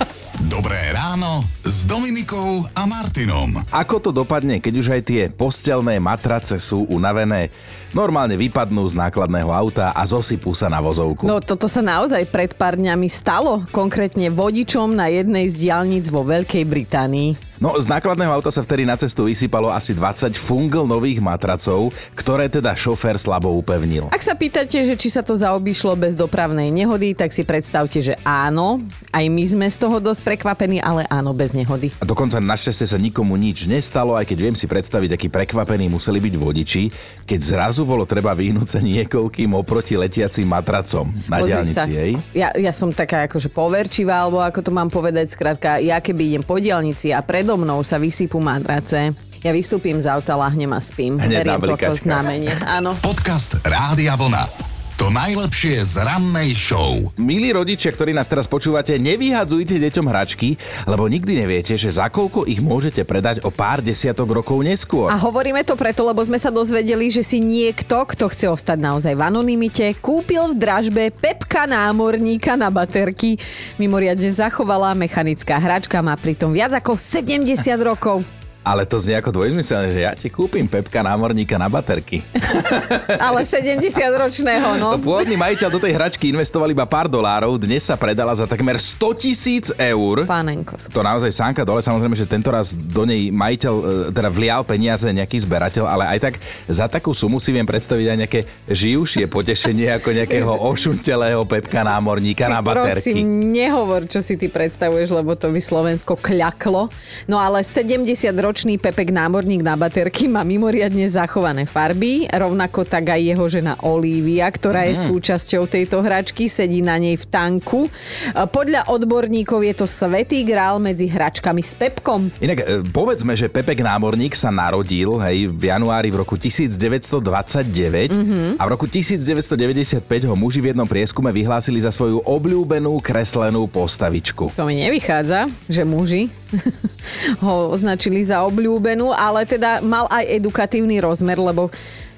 Dobré 0.50 0.78
ráno 0.90 1.46
s 1.62 1.86
Dominikou 1.86 2.66
a 2.74 2.82
Martinom. 2.88 3.62
Ako 3.70 4.02
to 4.02 4.10
dopadne, 4.10 4.58
keď 4.58 4.74
už 4.74 4.88
aj 4.90 5.02
tie 5.06 5.22
postelné 5.30 6.02
matrace 6.02 6.58
sú 6.58 6.88
unavené? 6.90 7.54
Normálne 7.92 8.40
vypadnú 8.40 8.88
z 8.88 8.96
nákladného 8.96 9.52
auta 9.52 9.92
a 9.92 10.00
zosypú 10.08 10.56
sa 10.56 10.72
na 10.72 10.80
vozovku. 10.80 11.28
No 11.28 11.44
toto 11.44 11.68
sa 11.68 11.84
naozaj 11.84 12.24
pred 12.32 12.56
pár 12.56 12.80
dňami 12.80 13.04
stalo, 13.04 13.68
konkrétne 13.68 14.32
vodičom 14.32 14.96
na 14.96 15.12
jednej 15.12 15.52
z 15.52 15.68
diálnic 15.68 16.08
vo 16.08 16.24
Veľkej 16.24 16.64
Británii. 16.64 17.52
No, 17.62 17.78
z 17.78 17.86
nákladného 17.86 18.34
auta 18.34 18.50
sa 18.50 18.58
vtedy 18.58 18.82
na 18.82 18.98
cestu 18.98 19.30
vysypalo 19.30 19.70
asi 19.70 19.94
20 19.94 20.34
fungl 20.34 20.82
nových 20.82 21.22
matracov, 21.22 21.94
ktoré 22.18 22.50
teda 22.50 22.74
šofér 22.74 23.14
slabo 23.14 23.54
upevnil. 23.54 24.10
Ak 24.10 24.18
sa 24.18 24.34
pýtate, 24.34 24.82
že 24.82 24.98
či 24.98 25.14
sa 25.14 25.22
to 25.22 25.38
zaobišlo 25.38 25.94
bez 25.94 26.18
dopravnej 26.18 26.74
nehody, 26.74 27.14
tak 27.14 27.30
si 27.30 27.46
predstavte, 27.46 28.02
že 28.02 28.18
áno. 28.26 28.82
Aj 29.14 29.22
my 29.22 29.44
sme 29.46 29.70
z 29.70 29.78
toho 29.78 30.02
dosť 30.02 30.26
prekvapení, 30.26 30.82
ale 30.82 31.06
áno, 31.06 31.30
bez 31.30 31.54
nehody. 31.54 31.94
A 32.02 32.08
dokonca 32.08 32.42
našťastie 32.42 32.82
sa 32.82 32.98
nikomu 32.98 33.38
nič 33.38 33.70
nestalo, 33.70 34.18
aj 34.18 34.26
keď 34.26 34.38
viem 34.42 34.56
si 34.58 34.66
predstaviť, 34.66 35.14
akí 35.14 35.30
prekvapení 35.30 35.86
museli 35.86 36.18
byť 36.18 36.34
vodiči, 36.34 36.82
keď 37.30 37.40
zrazu 37.46 37.81
bolo 37.84 38.08
treba 38.08 38.32
vyhnúť 38.32 38.69
sa 38.69 38.81
niekoľkým 38.81 39.52
oproti 39.55 39.99
letiacim 39.99 40.46
matracom 40.49 41.11
na 41.26 41.43
Pozri 41.43 41.49
diálnici. 41.52 41.90
Hej? 41.93 42.12
Ja, 42.32 42.55
ja 42.56 42.73
som 42.75 42.90
taká 42.90 43.26
akože 43.31 43.52
poverčivá, 43.52 44.25
alebo 44.25 44.40
ako 44.40 44.61
to 44.64 44.70
mám 44.70 44.88
povedať, 44.88 45.32
skrátka, 45.32 45.79
ja 45.82 45.99
keby 46.02 46.34
idem 46.34 46.44
po 46.44 46.58
diálnici 46.58 47.12
a 47.12 47.20
predo 47.20 47.55
mnou 47.61 47.84
sa 47.87 48.00
vysypú 48.00 48.40
matrace, 48.43 49.14
ja 49.43 49.50
vystúpim 49.50 49.99
z 49.99 50.06
auta, 50.06 50.38
lahnem 50.38 50.70
a 50.70 50.79
spím. 50.79 51.19
Hneď 51.19 51.58
to 51.58 51.75
ako 51.75 51.99
znamenie. 51.99 52.55
Áno. 52.62 52.94
Podcast 53.02 53.58
Rádia 53.67 54.14
Vlna. 54.14 54.71
To 55.00 55.08
najlepšie 55.08 55.88
z 55.88 56.04
rannej 56.04 56.52
show. 56.52 57.00
Milí 57.16 57.48
rodičia, 57.48 57.88
ktorí 57.88 58.12
nás 58.12 58.28
teraz 58.28 58.44
počúvate, 58.44 59.00
nevyhadzujte 59.00 59.81
deťom 59.81 60.05
hračky, 60.05 60.60
lebo 60.84 61.08
nikdy 61.08 61.40
neviete, 61.40 61.81
že 61.81 61.88
za 61.88 62.12
koľko 62.12 62.44
ich 62.44 62.60
môžete 62.60 63.00
predať 63.08 63.40
o 63.40 63.48
pár 63.48 63.81
desiatok 63.81 64.28
rokov 64.28 64.60
neskôr. 64.60 65.08
A 65.08 65.17
hovoríme 65.17 65.64
to 65.64 65.81
preto, 65.81 66.05
lebo 66.05 66.20
sme 66.20 66.36
sa 66.36 66.52
dozvedeli, 66.52 67.08
že 67.08 67.24
si 67.24 67.40
niekto, 67.40 68.05
kto 68.05 68.28
chce 68.28 68.52
ostať 68.52 68.78
naozaj 68.78 69.17
v 69.17 69.22
anonimite, 69.24 69.96
kúpil 69.96 70.52
v 70.52 70.60
dražbe 70.60 71.05
Pepka 71.08 71.64
námorníka 71.64 72.60
na 72.60 72.69
baterky. 72.69 73.40
Mimoriadne 73.81 74.28
zachovalá 74.28 74.93
mechanická 74.93 75.56
hračka 75.56 76.05
má 76.05 76.20
pritom 76.20 76.52
viac 76.52 76.76
ako 76.76 77.00
70 77.00 77.48
rokov. 77.81 78.42
Ale 78.62 78.86
to 78.86 79.02
znie 79.02 79.19
ako 79.19 79.34
dvojzmyselné, 79.34 79.90
že 79.90 80.00
ja 80.06 80.14
ti 80.14 80.31
kúpim 80.31 80.70
Pepka 80.70 81.02
námorníka 81.02 81.58
na 81.58 81.66
baterky. 81.66 82.22
Ale 83.26 83.42
70-ročného, 83.42 84.78
no. 84.78 84.94
To 84.94 85.02
pôvodný 85.02 85.34
majiteľ 85.34 85.66
do 85.66 85.82
tej 85.82 85.98
hračky 85.98 86.31
investoval 86.31 86.70
iba 86.70 86.86
pár 86.86 87.10
dolárov, 87.10 87.58
dnes 87.58 87.82
sa 87.82 87.98
predala 87.98 88.31
za 88.38 88.46
takmer 88.46 88.78
100 88.78 89.19
tisíc 89.19 89.66
eur. 89.74 90.31
Pánenko. 90.31 90.78
To 90.78 91.02
naozaj 91.02 91.34
sánka 91.34 91.66
dole, 91.66 91.82
samozrejme, 91.82 92.14
že 92.14 92.22
tento 92.22 92.54
raz 92.54 92.78
do 92.78 93.02
nej 93.02 93.34
majiteľ 93.34 93.74
e, 93.74 93.84
teda 94.14 94.31
vlial 94.31 94.62
peniaze 94.62 95.10
nejaký 95.10 95.42
zberateľ, 95.42 95.84
ale 95.90 96.04
aj 96.14 96.19
tak 96.31 96.34
za 96.70 96.86
takú 96.86 97.10
sumu 97.10 97.42
si 97.42 97.50
viem 97.50 97.66
predstaviť 97.66 98.06
aj 98.14 98.19
nejaké 98.22 98.40
živšie 98.70 99.26
potešenie 99.26 99.90
ako 99.98 100.14
nejakého 100.14 100.52
ošuntelého 100.70 101.42
Pepka 101.50 101.82
námorníka 101.82 102.46
na 102.46 102.62
baterky. 102.62 103.10
Prosím, 103.10 103.50
nehovor, 103.50 104.06
čo 104.06 104.22
si 104.22 104.38
ty 104.38 104.46
predstavuješ, 104.46 105.10
lebo 105.10 105.34
to 105.34 105.50
by 105.50 105.58
Slovensko 105.58 106.14
kľaklo. 106.14 106.86
No 107.26 107.42
ale 107.42 107.66
70 107.66 108.06
ročného 108.38 108.51
ročný 108.52 108.76
Pepek 108.76 109.08
námorník 109.08 109.64
na 109.64 109.80
baterky 109.80 110.28
má 110.28 110.44
mimoriadne 110.44 111.08
zachované 111.08 111.64
farby, 111.64 112.28
rovnako 112.28 112.84
tak 112.84 113.16
aj 113.16 113.32
jeho 113.32 113.48
žena 113.48 113.80
Olivia, 113.80 114.44
ktorá 114.52 114.84
je 114.92 115.08
súčasťou 115.08 115.64
tejto 115.64 116.04
hračky, 116.04 116.52
sedí 116.52 116.84
na 116.84 117.00
nej 117.00 117.16
v 117.16 117.24
tanku. 117.32 117.88
Podľa 118.36 118.92
odborníkov 118.92 119.64
je 119.64 119.72
to 119.72 119.88
svetý 119.88 120.44
grál 120.44 120.76
medzi 120.76 121.08
hračkami 121.08 121.64
s 121.64 121.72
Pepkom. 121.72 122.28
Inak 122.44 122.58
e, 122.60 122.84
povedzme, 122.92 123.32
že 123.32 123.48
Pepek 123.48 123.80
Námorník 123.80 124.36
sa 124.36 124.52
narodil 124.52 125.16
hej, 125.24 125.48
v 125.48 125.72
januári 125.72 126.12
v 126.12 126.20
roku 126.20 126.36
1929 126.36 128.12
Mhm. 128.12 128.60
a 128.60 128.68
v 128.68 128.68
roku 128.68 128.84
1995 128.84 130.28
ho 130.28 130.36
muži 130.36 130.60
v 130.60 130.76
jednom 130.76 130.84
prieskume 130.84 131.32
vyhlásili 131.32 131.80
za 131.80 131.88
svoju 131.88 132.20
obľúbenú 132.20 133.00
kreslenú 133.00 133.64
postavičku. 133.64 134.52
To 134.60 134.68
mi 134.68 134.76
nevychádza, 134.76 135.48
že 135.72 135.88
muži 135.88 136.28
ho 137.44 137.72
označili 137.72 138.22
za 138.22 138.44
obľúbenú, 138.46 139.12
ale 139.12 139.44
teda 139.48 139.80
mal 139.80 140.06
aj 140.12 140.28
edukatívny 140.28 141.00
rozmer, 141.00 141.38
lebo 141.38 141.72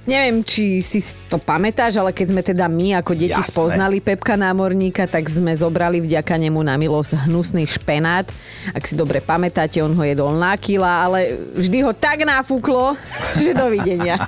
Neviem, 0.04 0.44
či 0.44 0.84
si 0.84 1.00
to 1.32 1.40
pamätáš, 1.40 1.96
ale 1.96 2.12
keď 2.12 2.26
sme 2.28 2.42
teda 2.44 2.68
my 2.68 3.00
ako 3.00 3.16
deti 3.16 3.40
Jasné. 3.40 3.56
spoznali 3.56 4.04
Pepka 4.04 4.36
námorníka, 4.36 5.08
tak 5.08 5.24
sme 5.32 5.56
zobrali 5.56 5.96
vďaka 6.04 6.36
nemu 6.36 6.60
na 6.60 6.76
milosť 6.76 7.24
hnusný 7.24 7.64
špenát. 7.64 8.28
Ak 8.76 8.84
si 8.84 9.00
dobre 9.00 9.24
pamätáte, 9.24 9.80
on 9.80 9.96
ho 9.96 10.04
jedol 10.04 10.36
na 10.36 10.60
kila, 10.60 11.08
ale 11.08 11.40
vždy 11.56 11.88
ho 11.88 11.96
tak 11.96 12.20
nafúklo, 12.20 13.00
že 13.40 13.56
dovidenia. 13.56 14.20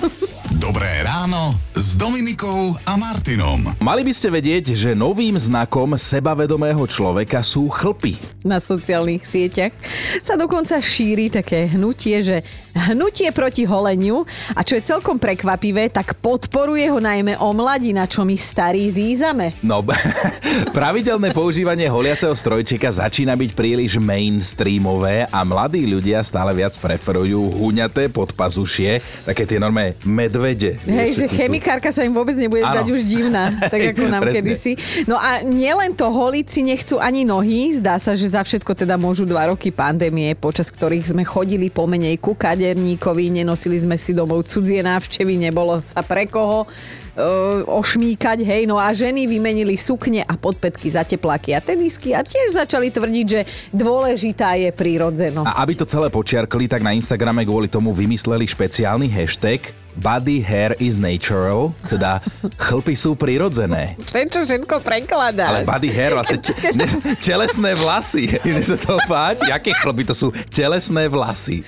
Dobré 0.56 0.88
ráno 1.04 1.65
s 1.97 2.05
Dominikou 2.05 2.76
a 2.85 2.93
Martinom. 3.00 3.73
Mali 3.81 4.05
by 4.05 4.12
ste 4.12 4.29
vedieť, 4.29 4.76
že 4.76 4.93
novým 4.93 5.41
znakom 5.41 5.97
sebavedomého 5.97 6.85
človeka 6.85 7.41
sú 7.41 7.73
chlpy. 7.73 8.21
na 8.45 8.61
sociálnych 8.61 9.25
sieťach 9.25 9.73
sa 10.21 10.37
dokonca 10.37 10.76
šíri 10.76 11.33
také 11.33 11.73
hnutie, 11.73 12.21
že 12.21 12.45
hnutie 12.76 13.33
proti 13.33 13.64
holeniu 13.64 14.28
a 14.52 14.61
čo 14.61 14.76
je 14.76 14.85
celkom 14.85 15.16
prekvapivé, 15.16 15.88
tak 15.88 16.21
podporuje 16.21 16.87
ho 16.92 17.00
najmä 17.00 17.40
o 17.40 17.50
mladí, 17.56 17.97
na 17.97 18.04
čo 18.04 18.23
my 18.23 18.37
starí 18.37 18.87
zízame. 18.92 19.56
No, 19.64 19.80
pravidelné 20.78 21.33
používanie 21.33 21.88
holiaceho 21.88 22.37
strojčeka 22.37 22.92
začína 22.92 23.33
byť 23.35 23.50
príliš 23.56 23.97
mainstreamové 23.97 25.25
a 25.33 25.40
mladí 25.42 25.88
ľudia 25.88 26.21
stále 26.21 26.52
viac 26.52 26.76
preferujú 26.76 27.40
huňaté 27.56 28.12
podpazušie, 28.12 29.00
také 29.25 29.49
tie 29.49 29.56
normé 29.56 29.97
medvede. 30.04 30.76
Hej, 30.85 31.25
že 31.25 31.26
chemikárka 31.33 31.88
sa 31.88 32.04
im 32.04 32.12
vôbec 32.12 32.37
nebude 32.37 32.62
Áno. 32.62 32.83
zdať 32.83 32.88
už 32.92 33.02
divná, 33.09 33.45
tak 33.73 33.97
ako 33.97 34.04
nám 34.06 34.23
Presne. 34.23 34.37
kedysi. 34.45 34.73
No 35.09 35.16
a 35.16 35.40
nielen 35.40 35.97
to, 35.97 36.12
holiť 36.12 36.47
si 36.47 36.61
nechcú 36.61 37.00
ani 37.00 37.25
nohy. 37.25 37.76
Zdá 37.78 37.97
sa, 37.97 38.12
že 38.12 38.28
za 38.28 38.45
všetko 38.45 38.76
teda 38.76 39.00
môžu 39.00 39.25
dva 39.25 39.49
roky 39.49 39.73
pandémie, 39.73 40.37
počas 40.37 40.68
ktorých 40.68 41.12
sme 41.16 41.23
chodili 41.25 41.73
pomenej 41.73 42.18
ku 42.21 42.37
kaderníkovi, 42.66 43.30
nenosili 43.30 43.78
sme 43.78 43.94
si 43.94 44.11
domov 44.11 44.42
cudzie 44.50 44.82
návštevy, 44.82 45.38
nebolo 45.38 45.78
sa 45.87 46.02
pre 46.02 46.26
koho 46.26 46.66
e, 46.66 47.23
ošmíkať, 47.62 48.42
hej, 48.42 48.66
no 48.66 48.75
a 48.75 48.90
ženy 48.90 49.30
vymenili 49.30 49.78
sukne 49.78 50.26
a 50.26 50.35
podpätky 50.35 50.90
za 50.90 51.06
tepláky 51.06 51.54
a 51.54 51.62
tenisky 51.62 52.11
a 52.11 52.26
tiež 52.26 52.58
začali 52.58 52.90
tvrdiť, 52.90 53.26
že 53.30 53.40
dôležitá 53.70 54.58
je 54.58 54.75
prírodzenosť. 54.75 55.46
A 55.46 55.62
aby 55.62 55.78
to 55.78 55.87
celé 55.87 56.11
počiarkli, 56.11 56.66
tak 56.66 56.82
na 56.82 56.90
Instagrame 56.90 57.46
kvôli 57.46 57.70
tomu 57.70 57.94
vymysleli 57.94 58.50
špeciálny 58.50 59.06
hashtag 59.14 59.87
Body 59.96 60.44
hair 60.44 60.76
is 60.76 61.00
natural, 61.00 61.73
teda 61.88 62.20
chlpy 62.68 62.92
sú 62.92 63.16
prirodzené. 63.16 63.96
Prečo 64.12 64.44
všetko 64.44 64.85
prekladáš? 64.85 65.64
Ale 65.64 65.64
body 65.64 65.88
hair, 65.88 66.12
vlastne 66.12 66.37
če- 66.44 66.52
ne, 66.78 66.87
telesné 67.25 67.73
vlasy. 67.73 68.37
Mne 68.44 68.61
sa 68.61 68.76
to 68.76 69.00
páči. 69.08 69.49
Aké 69.49 69.73
chlpy 69.73 70.04
to 70.04 70.12
sú? 70.12 70.28
Telesné 70.52 71.08
vlasy. 71.08 71.64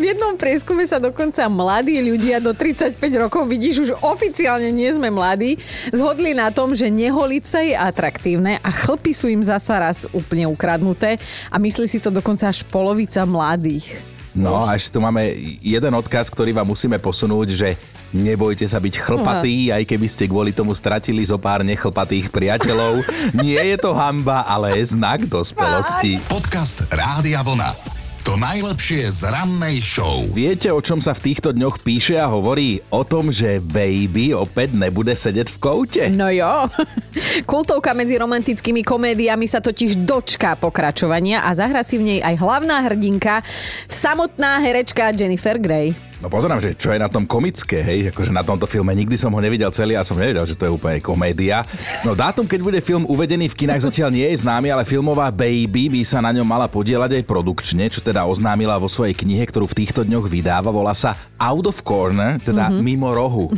V 0.00 0.02
jednom 0.02 0.34
prieskume 0.40 0.88
sa 0.88 0.96
dokonca 0.96 1.44
mladí 1.52 2.00
ľudia 2.00 2.40
do 2.40 2.56
35 2.56 2.96
rokov, 3.20 3.44
vidíš, 3.44 3.84
už 3.84 3.90
oficiálne 4.00 4.72
nie 4.72 4.88
sme 4.88 5.12
mladí, 5.12 5.60
zhodli 5.92 6.32
na 6.32 6.48
tom, 6.48 6.72
že 6.72 6.88
neholice 6.88 7.72
je 7.72 7.76
atraktívne 7.76 8.56
a 8.64 8.70
chlpy 8.72 9.12
sú 9.12 9.28
im 9.28 9.44
zasa 9.44 9.76
raz 9.76 10.08
úplne 10.16 10.48
ukradnuté 10.48 11.20
a 11.52 11.60
myslí 11.60 11.86
si 11.86 12.00
to 12.00 12.08
dokonca 12.08 12.48
až 12.48 12.64
polovica 12.64 13.22
mladých. 13.28 14.00
No 14.34 14.66
a 14.66 14.74
ešte 14.74 14.96
tu 14.96 14.98
máme 14.98 15.30
jeden 15.62 15.94
odkaz, 15.94 16.26
ktorý 16.26 16.50
vám 16.50 16.66
musíme 16.66 16.98
posunúť, 16.98 17.48
že 17.54 17.68
nebojte 18.10 18.66
sa 18.66 18.82
byť 18.82 18.94
chlpatý, 18.98 19.70
aj 19.70 19.86
keby 19.86 20.06
ste 20.10 20.26
kvôli 20.26 20.50
tomu 20.50 20.74
stratili 20.74 21.22
zo 21.22 21.38
pár 21.38 21.62
nechlpatých 21.62 22.34
priateľov. 22.34 23.06
Nie 23.46 23.62
je 23.74 23.78
to 23.78 23.94
hamba, 23.94 24.42
ale 24.42 24.82
je 24.82 24.98
znak 24.98 25.30
dospelosti. 25.30 26.18
Podcast 26.26 26.82
Rádia 26.90 27.46
Vlna. 27.46 27.93
To 28.24 28.40
najlepšie 28.40 29.12
z 29.12 29.28
rannej 29.28 29.84
show. 29.84 30.24
Viete, 30.32 30.72
o 30.72 30.80
čom 30.80 30.96
sa 31.04 31.12
v 31.12 31.28
týchto 31.28 31.52
dňoch 31.52 31.84
píše 31.84 32.16
a 32.16 32.24
hovorí? 32.24 32.80
O 32.88 33.04
tom, 33.04 33.28
že 33.28 33.60
baby 33.60 34.32
opäť 34.32 34.72
nebude 34.72 35.12
sedieť 35.12 35.52
v 35.52 35.60
koute. 35.60 36.02
No 36.08 36.32
jo. 36.32 36.64
Kultovka 37.52 37.92
medzi 37.92 38.16
romantickými 38.16 38.80
komédiami 38.80 39.44
sa 39.44 39.60
totiž 39.60 40.08
dočká 40.08 40.56
pokračovania 40.56 41.44
a 41.44 41.52
zahra 41.52 41.84
si 41.84 42.00
v 42.00 42.16
nej 42.16 42.20
aj 42.24 42.40
hlavná 42.40 42.80
hrdinka, 42.88 43.44
samotná 43.92 44.56
herečka 44.56 45.12
Jennifer 45.12 45.60
Grey. 45.60 45.92
No 46.24 46.32
pozerám, 46.32 46.56
že 46.56 46.72
čo 46.72 46.88
je 46.88 46.96
na 46.96 47.12
tom 47.12 47.28
komické, 47.28 47.84
hej, 47.84 48.08
akože 48.08 48.32
na 48.32 48.40
tomto 48.40 48.64
filme 48.64 48.96
nikdy 48.96 49.12
som 49.20 49.28
ho 49.28 49.40
nevidel 49.44 49.68
celý 49.76 49.92
a 49.92 50.00
som 50.00 50.16
nevedel, 50.16 50.48
že 50.48 50.56
to 50.56 50.64
je 50.64 50.72
úplne 50.72 50.96
komédia. 51.04 51.68
No 52.00 52.16
dátum, 52.16 52.48
keď 52.48 52.64
bude 52.64 52.80
film 52.80 53.04
uvedený 53.04 53.52
v 53.52 53.58
kinách 53.60 53.92
zatiaľ 53.92 54.08
nie 54.08 54.24
je 54.32 54.40
známy, 54.40 54.72
ale 54.72 54.88
filmová 54.88 55.28
Baby 55.28 55.92
by 55.92 56.00
sa 56.00 56.24
na 56.24 56.32
ňom 56.32 56.48
mala 56.48 56.64
podielať 56.64 57.20
aj 57.20 57.28
produkčne, 57.28 57.92
čo 57.92 58.00
teda 58.00 58.24
oznámila 58.24 58.80
vo 58.80 58.88
svojej 58.88 59.12
knihe, 59.12 59.44
ktorú 59.44 59.68
v 59.68 59.84
týchto 59.84 60.00
dňoch 60.00 60.24
vydáva, 60.24 60.72
volá 60.72 60.96
sa 60.96 61.12
Out 61.36 61.68
of 61.68 61.84
Corner, 61.84 62.40
teda 62.40 62.72
mm-hmm. 62.72 62.80
mimo 62.80 63.12
rohu. 63.12 63.52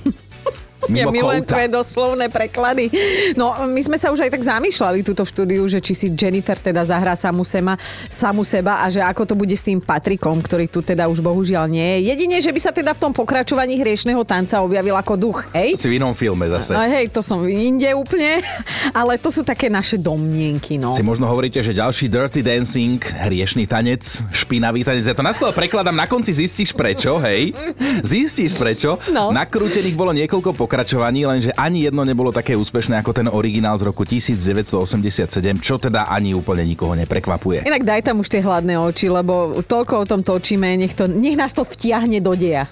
Ja 0.87 1.09
Mimo 1.09 1.11
milujem 1.11 1.43
kouta. 1.43 1.57
tvoje 1.57 1.69
doslovné 1.73 2.27
preklady. 2.29 2.93
No, 3.35 3.57
my 3.65 3.81
sme 3.81 3.97
sa 3.97 4.13
už 4.13 4.29
aj 4.29 4.31
tak 4.31 4.45
zamýšľali 4.45 5.01
túto 5.01 5.25
štúdiu, 5.25 5.65
že 5.67 5.81
či 5.81 5.97
si 5.97 6.07
Jennifer 6.13 6.55
teda 6.61 6.85
zahrá 6.85 7.17
samu, 7.17 7.43
sema, 7.43 7.81
samu 8.07 8.45
seba 8.45 8.85
a 8.85 8.87
že 8.93 9.01
ako 9.01 9.25
to 9.25 9.35
bude 9.35 9.57
s 9.57 9.65
tým 9.65 9.81
Patrikom, 9.81 10.39
ktorý 10.39 10.69
tu 10.69 10.85
teda 10.85 11.09
už 11.09 11.25
bohužiaľ 11.25 11.67
nie 11.67 11.83
je. 11.83 12.13
Jedine, 12.13 12.37
že 12.45 12.53
by 12.53 12.61
sa 12.61 12.71
teda 12.77 12.93
v 12.93 13.01
tom 13.03 13.13
pokračovaní 13.17 13.81
hriešného 13.81 14.21
tanca 14.29 14.61
objavil 14.61 14.95
ako 14.95 15.15
duch, 15.17 15.39
hej? 15.57 15.75
Si 15.81 15.89
v 15.89 15.97
inom 15.97 16.13
filme 16.13 16.47
zase. 16.53 16.77
A 16.77 16.87
hej, 16.87 17.09
to 17.09 17.25
som 17.25 17.41
inde 17.49 17.89
úplne, 17.97 18.45
ale 19.01 19.17
to 19.17 19.33
sú 19.33 19.43
také 19.43 19.73
naše 19.73 19.97
domnienky, 19.99 20.77
no. 20.77 20.93
Si 20.93 21.03
možno 21.03 21.27
hovoríte, 21.27 21.59
že 21.65 21.73
ďalší 21.73 22.07
Dirty 22.13 22.45
Dancing, 22.45 23.01
hriešný 23.01 23.65
tanec, 23.67 24.23
špinavý 24.31 24.85
tanec. 24.87 25.03
Ja 25.03 25.17
to 25.17 25.25
na 25.25 25.33
schvál 25.33 25.57
prekladám, 25.57 25.97
na 25.97 26.07
konci 26.07 26.37
zistíš 26.37 26.77
prečo, 26.77 27.19
hej? 27.25 27.57
Zistíš 28.05 28.55
prečo. 28.55 29.01
No. 29.11 29.33
Nakrútených 29.33 29.97
bolo 29.97 30.13
niekoľko 30.15 30.66
pokračovaní, 30.67 31.23
lenže 31.23 31.55
ani 31.55 31.87
jedno 31.87 32.03
nebolo 32.03 32.35
také 32.35 32.59
úspešné 32.59 32.99
ako 32.99 33.15
ten 33.15 33.31
originál 33.31 33.79
z 33.79 33.87
roku 33.87 34.03
1987, 34.03 35.63
čo 35.63 35.79
teda 35.79 36.11
ani 36.11 36.35
úplne 36.35 36.67
nikoho 36.67 36.99
neprekvapuje. 36.99 37.63
Inak 37.63 37.87
daj 37.87 38.03
tam 38.11 38.19
už 38.19 38.27
tie 38.27 38.43
hladné 38.43 38.75
oči, 38.75 39.07
lebo 39.07 39.63
toľko 39.63 39.95
o 40.03 40.05
tom 40.11 40.27
točíme, 40.27 40.75
nech, 40.75 40.99
to, 40.99 41.07
nech 41.07 41.39
nás 41.39 41.55
to 41.55 41.63
vtiahne 41.63 42.19
do 42.19 42.35
deja. 42.35 42.67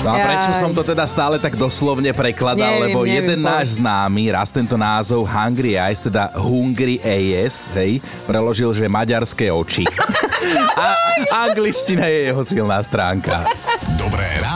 No 0.00 0.16
a 0.16 0.24
prečo 0.24 0.50
som 0.56 0.72
to 0.72 0.80
teda 0.80 1.04
stále 1.04 1.36
tak 1.36 1.60
doslovne 1.60 2.16
prekladal, 2.16 2.80
Neviem, 2.80 2.84
lebo 2.88 3.04
neviem, 3.04 3.16
jeden 3.20 3.38
povedz. 3.44 3.52
náš 3.52 3.68
známy, 3.76 4.22
raz 4.32 4.48
tento 4.48 4.74
názov 4.80 5.28
Hungry 5.28 5.76
Eyes, 5.76 6.00
teda 6.00 6.32
Hungry 6.40 6.96
AS, 7.04 7.68
hej, 7.76 8.00
preložil, 8.24 8.72
že 8.72 8.88
maďarské 8.88 9.52
oči. 9.52 9.84
a 10.80 10.96
angličtina 11.52 12.08
je 12.08 12.32
jeho 12.32 12.42
silná 12.48 12.80
stránka. 12.80 13.44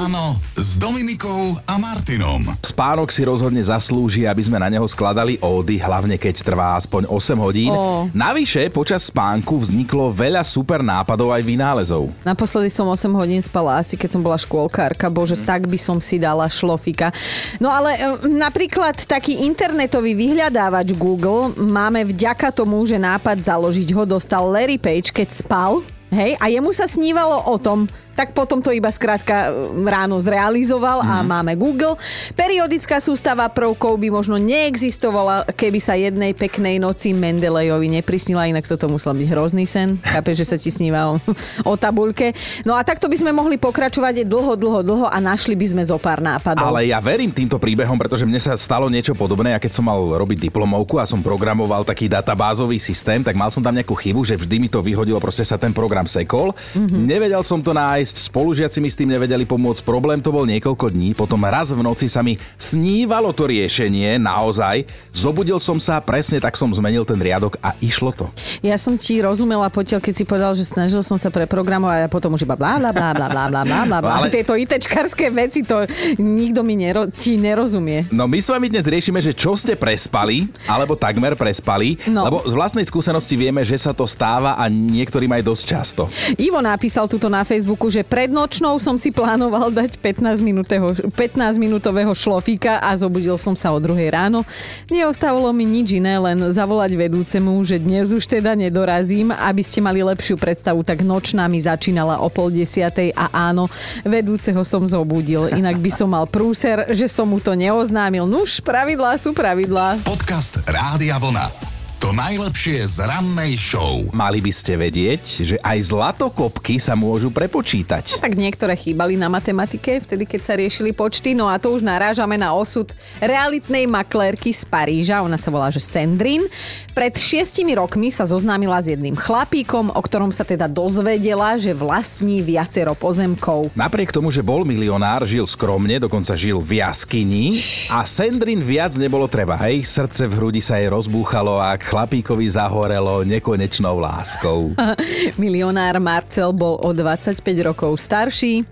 Ráno 0.04 0.36
s 0.52 0.76
Dominikou 0.76 1.56
a 1.64 1.80
Martinom. 1.80 2.44
Spánok 2.60 3.08
si 3.08 3.24
rozhodne 3.24 3.64
zaslúži, 3.64 4.28
aby 4.28 4.44
sme 4.44 4.60
na 4.60 4.68
neho 4.68 4.84
skladali 4.84 5.40
ódy, 5.40 5.80
hlavne 5.80 6.20
keď 6.20 6.44
trvá 6.44 6.76
aspoň 6.76 7.08
8 7.08 7.40
hodín. 7.40 7.72
Ó. 7.72 8.04
Navyše, 8.12 8.68
počas 8.68 9.08
spánku 9.08 9.56
vzniklo 9.56 10.12
veľa 10.12 10.44
super 10.44 10.84
nápadov 10.84 11.32
aj 11.32 11.48
vynálezov. 11.48 12.12
Naposledy 12.20 12.68
som 12.68 12.84
8 12.84 13.00
hodín 13.16 13.40
spala 13.40 13.80
asi 13.80 13.96
keď 13.96 14.12
som 14.12 14.20
bola 14.20 14.36
škôlkárka, 14.36 15.08
bože, 15.08 15.40
tak 15.40 15.64
by 15.72 15.80
som 15.80 15.96
si 16.04 16.20
dala 16.20 16.52
šlofika. 16.52 17.08
No 17.56 17.72
ale 17.72 17.96
e, 17.96 18.28
napríklad 18.28 19.08
taký 19.08 19.40
internetový 19.48 20.12
vyhľadávač 20.12 20.92
Google 21.00 21.56
máme 21.56 22.04
vďaka 22.12 22.52
tomu, 22.52 22.84
že 22.84 23.00
nápad 23.00 23.40
založiť 23.40 23.88
ho 23.96 24.04
dostal 24.04 24.52
Larry 24.52 24.76
Page, 24.76 25.16
keď 25.16 25.32
spal, 25.32 25.80
hej, 26.12 26.36
a 26.36 26.52
jemu 26.52 26.76
sa 26.76 26.84
snívalo 26.84 27.40
o 27.48 27.56
tom, 27.56 27.88
tak 28.14 28.32
potom 28.32 28.62
to 28.62 28.70
iba 28.70 28.88
skrátka 28.90 29.50
ráno 29.84 30.18
zrealizoval 30.22 31.02
mm. 31.02 31.10
a 31.10 31.16
Mhm. 31.20 31.26
máme 31.26 31.52
Google. 31.58 31.94
Periodická 32.38 32.98
sústava 32.98 33.46
prvkov 33.50 33.98
by 33.98 34.08
možno 34.10 34.36
neexistovala, 34.38 35.46
keby 35.54 35.78
sa 35.82 35.98
jednej 35.98 36.32
peknej 36.32 36.78
noci 36.78 37.12
Mendelejovi 37.14 37.90
neprisnila, 38.00 38.50
inak 38.50 38.66
toto 38.66 38.86
musel 38.86 39.14
byť 39.18 39.28
hrozný 39.30 39.64
sen. 39.66 39.98
Chápeš, 40.02 40.44
že 40.44 40.46
sa 40.46 40.56
ti 40.56 40.70
sníva 40.70 41.10
o, 41.10 41.18
o 41.70 41.74
tabuľke. 41.74 42.32
No 42.62 42.78
a 42.78 42.82
takto 42.86 43.10
by 43.10 43.16
sme 43.18 43.32
mohli 43.34 43.56
pokračovať 43.58 44.26
dlho, 44.26 44.54
dlho, 44.54 44.80
dlho 44.86 45.06
a 45.10 45.18
našli 45.18 45.58
by 45.58 45.66
sme 45.74 45.82
zo 45.82 45.98
pár 45.98 46.22
nápadov. 46.22 46.62
Ale 46.62 46.86
ja 46.88 47.02
verím 47.02 47.34
týmto 47.34 47.58
príbehom, 47.58 47.96
pretože 47.98 48.26
mne 48.28 48.38
sa 48.38 48.54
stalo 48.54 48.86
niečo 48.86 49.16
podobné. 49.16 49.56
Ja 49.56 49.62
keď 49.62 49.80
som 49.80 49.88
mal 49.88 49.98
robiť 49.98 50.50
diplomovku 50.50 51.00
a 51.00 51.08
som 51.08 51.24
programoval 51.24 51.82
taký 51.88 52.06
databázový 52.06 52.78
systém, 52.78 53.24
tak 53.24 53.34
mal 53.34 53.48
som 53.50 53.64
tam 53.64 53.74
nejakú 53.74 53.96
chybu, 53.96 54.20
že 54.22 54.38
vždy 54.38 54.56
mi 54.60 54.68
to 54.68 54.84
vyhodilo, 54.84 55.18
proste 55.18 55.42
sa 55.42 55.56
ten 55.56 55.72
program 55.72 56.04
sekol. 56.04 56.52
Mm-hmm. 56.76 57.02
Nevedel 57.08 57.42
som 57.42 57.64
to 57.64 57.72
nájsť, 57.72 58.03
spolužiaci 58.06 58.78
mi 58.78 58.88
s 58.88 58.94
tým 58.94 59.08
nevedeli 59.08 59.42
pomôcť. 59.42 59.80
Problém 59.80 60.18
to 60.18 60.28
bol 60.28 60.44
niekoľko 60.44 60.90
dní, 60.90 61.12
potom 61.12 61.40
raz 61.40 61.70
v 61.70 61.80
noci 61.80 62.04
sa 62.04 62.20
mi 62.20 62.34
snívalo 62.54 63.30
to 63.30 63.46
riešenie, 63.46 64.18
naozaj. 64.18 64.84
Zobudil 65.10 65.56
som 65.56 65.78
sa, 65.78 65.98
presne 65.98 66.36
tak 66.36 66.54
som 66.54 66.68
zmenil 66.68 67.02
ten 67.02 67.16
riadok 67.16 67.56
a 67.58 67.72
išlo 67.78 68.10
to. 68.10 68.26
Ja 68.60 68.74
som 68.74 68.94
ti 68.94 69.18
rozumela 69.18 69.68
potiaľ, 69.68 70.00
keď 70.00 70.14
si 70.14 70.24
povedal, 70.24 70.52
že 70.52 70.64
snažil 70.64 71.00
som 71.00 71.14
sa 71.14 71.28
preprogramovať 71.28 72.04
a 72.04 72.08
potom 72.08 72.32
už 72.32 72.42
iba 72.42 72.52
blá, 72.52 72.76
blá, 72.76 72.90
blá, 72.90 73.12
blá, 73.12 73.28
blá, 73.28 73.46
blá, 73.46 73.62
blá. 73.62 73.96
Ale- 73.96 74.12
Ale... 74.20 74.32
Tieto 74.34 74.52
ITčkarské 74.52 75.30
veci, 75.30 75.62
to 75.62 75.86
nikto 76.16 76.60
mi 76.60 76.74
nero- 76.74 77.06
ti 77.06 77.36
nerozumie. 77.36 78.10
No 78.10 78.24
my 78.24 78.36
s 78.36 78.48
vami 78.48 78.66
dnes 78.66 78.84
riešime, 78.84 79.18
že 79.18 79.30
čo 79.30 79.54
ste 79.54 79.74
prespali, 79.74 80.50
alebo 80.66 80.94
takmer 80.94 81.32
prespali, 81.34 81.94
No. 82.04 82.24
lebo 82.24 82.42
z 82.42 82.52
vlastnej 82.52 82.82
skúsenosti 82.82 83.34
vieme, 83.34 83.60
že 83.60 83.76
sa 83.76 83.90
to 83.90 84.04
stáva 84.04 84.54
a 84.54 84.66
niektorým 84.66 85.30
aj 85.30 85.42
dosť 85.44 85.62
často. 85.62 86.02
Ivo 86.36 86.58
napísal 86.58 87.06
tuto 87.06 87.28
na 87.28 87.44
Facebooku, 87.44 87.86
že 87.94 88.02
pred 88.02 88.26
nočnou 88.26 88.82
som 88.82 88.98
si 88.98 89.14
plánoval 89.14 89.70
dať 89.70 90.02
15, 90.02 90.42
minútého, 90.42 90.90
15 91.14 91.62
minútového 91.62 92.10
šlofíka 92.10 92.82
a 92.82 92.90
zobudil 92.98 93.38
som 93.38 93.54
sa 93.54 93.70
o 93.70 93.78
druhej 93.78 94.10
ráno. 94.10 94.42
Neostávalo 94.90 95.54
mi 95.54 95.62
nič 95.62 96.02
iné, 96.02 96.18
len 96.18 96.50
zavolať 96.50 96.98
vedúcemu, 96.98 97.54
že 97.62 97.78
dnes 97.78 98.10
už 98.10 98.26
teda 98.26 98.58
nedorazím. 98.58 99.30
Aby 99.30 99.62
ste 99.62 99.78
mali 99.78 100.02
lepšiu 100.02 100.34
predstavu, 100.34 100.82
tak 100.82 101.06
nočná 101.06 101.46
mi 101.46 101.62
začínala 101.62 102.18
o 102.18 102.26
pol 102.26 102.50
desiatej 102.50 103.14
a 103.14 103.30
áno, 103.30 103.70
vedúceho 104.02 104.66
som 104.66 104.82
zobudil. 104.90 105.54
Inak 105.54 105.78
by 105.78 105.90
som 105.94 106.10
mal 106.10 106.26
prúser, 106.26 106.90
že 106.90 107.06
som 107.06 107.30
mu 107.30 107.38
to 107.38 107.54
neoznámil. 107.54 108.26
Nuž, 108.26 108.58
pravidlá 108.58 109.14
sú 109.22 109.30
pravidlá. 109.30 110.02
Podcast 110.02 110.58
Rádia 110.66 111.22
Vlna. 111.22 111.73
To 112.04 112.12
najlepšie 112.12 112.84
z 112.84 113.00
rannej 113.00 113.56
show. 113.56 114.04
Mali 114.12 114.44
by 114.44 114.52
ste 114.52 114.76
vedieť, 114.76 115.24
že 115.40 115.56
aj 115.64 115.88
zlatokopky 115.88 116.76
sa 116.76 116.92
môžu 116.92 117.32
prepočítať. 117.32 118.20
Tak 118.20 118.36
niektoré 118.36 118.76
chýbali 118.76 119.16
na 119.16 119.32
matematike, 119.32 120.04
vtedy 120.04 120.28
keď 120.28 120.40
sa 120.44 120.52
riešili 120.52 120.92
počty, 120.92 121.32
no 121.32 121.48
a 121.48 121.56
to 121.56 121.72
už 121.72 121.80
narážame 121.80 122.36
na 122.36 122.52
osud 122.52 122.92
realitnej 123.24 123.88
maklérky 123.88 124.52
z 124.52 124.68
Paríža, 124.68 125.24
ona 125.24 125.40
sa 125.40 125.48
volá, 125.48 125.72
že 125.72 125.80
Sandrine. 125.80 126.44
Pred 126.92 127.16
šiestimi 127.16 127.72
rokmi 127.72 128.12
sa 128.12 128.28
zoznámila 128.28 128.84
s 128.84 128.92
jedným 128.92 129.16
chlapíkom, 129.16 129.88
o 129.88 130.00
ktorom 130.04 130.28
sa 130.28 130.44
teda 130.44 130.68
dozvedela, 130.68 131.56
že 131.56 131.72
vlastní 131.72 132.44
viacero 132.44 132.92
pozemkov. 132.92 133.72
Napriek 133.72 134.12
tomu, 134.12 134.28
že 134.28 134.44
bol 134.44 134.68
milionár, 134.68 135.24
žil 135.24 135.48
skromne, 135.48 135.96
dokonca 135.96 136.36
žil 136.36 136.60
v 136.60 136.84
jaskyni 136.84 137.56
a 137.88 138.04
Sandrin 138.04 138.60
viac 138.60 138.92
nebolo 139.00 139.24
treba, 139.24 139.56
hej? 139.64 139.88
Srdce 139.88 140.28
v 140.28 140.36
hrudi 140.36 140.60
sa 140.60 140.76
jej 140.76 140.92
rozbúchalo 140.92 141.56
a 141.56 141.72
k 141.80 141.93
chlapíkovi 141.94 142.50
zahorelo 142.50 143.22
nekonečnou 143.22 144.02
láskou. 144.02 144.74
Milionár 145.38 146.02
Marcel 146.02 146.50
bol 146.50 146.74
o 146.82 146.90
25 146.90 147.38
rokov 147.62 148.02
starší. 148.02 148.66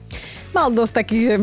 Mal 0.50 0.74
dosť 0.74 0.92
taký, 1.06 1.18
že 1.30 1.34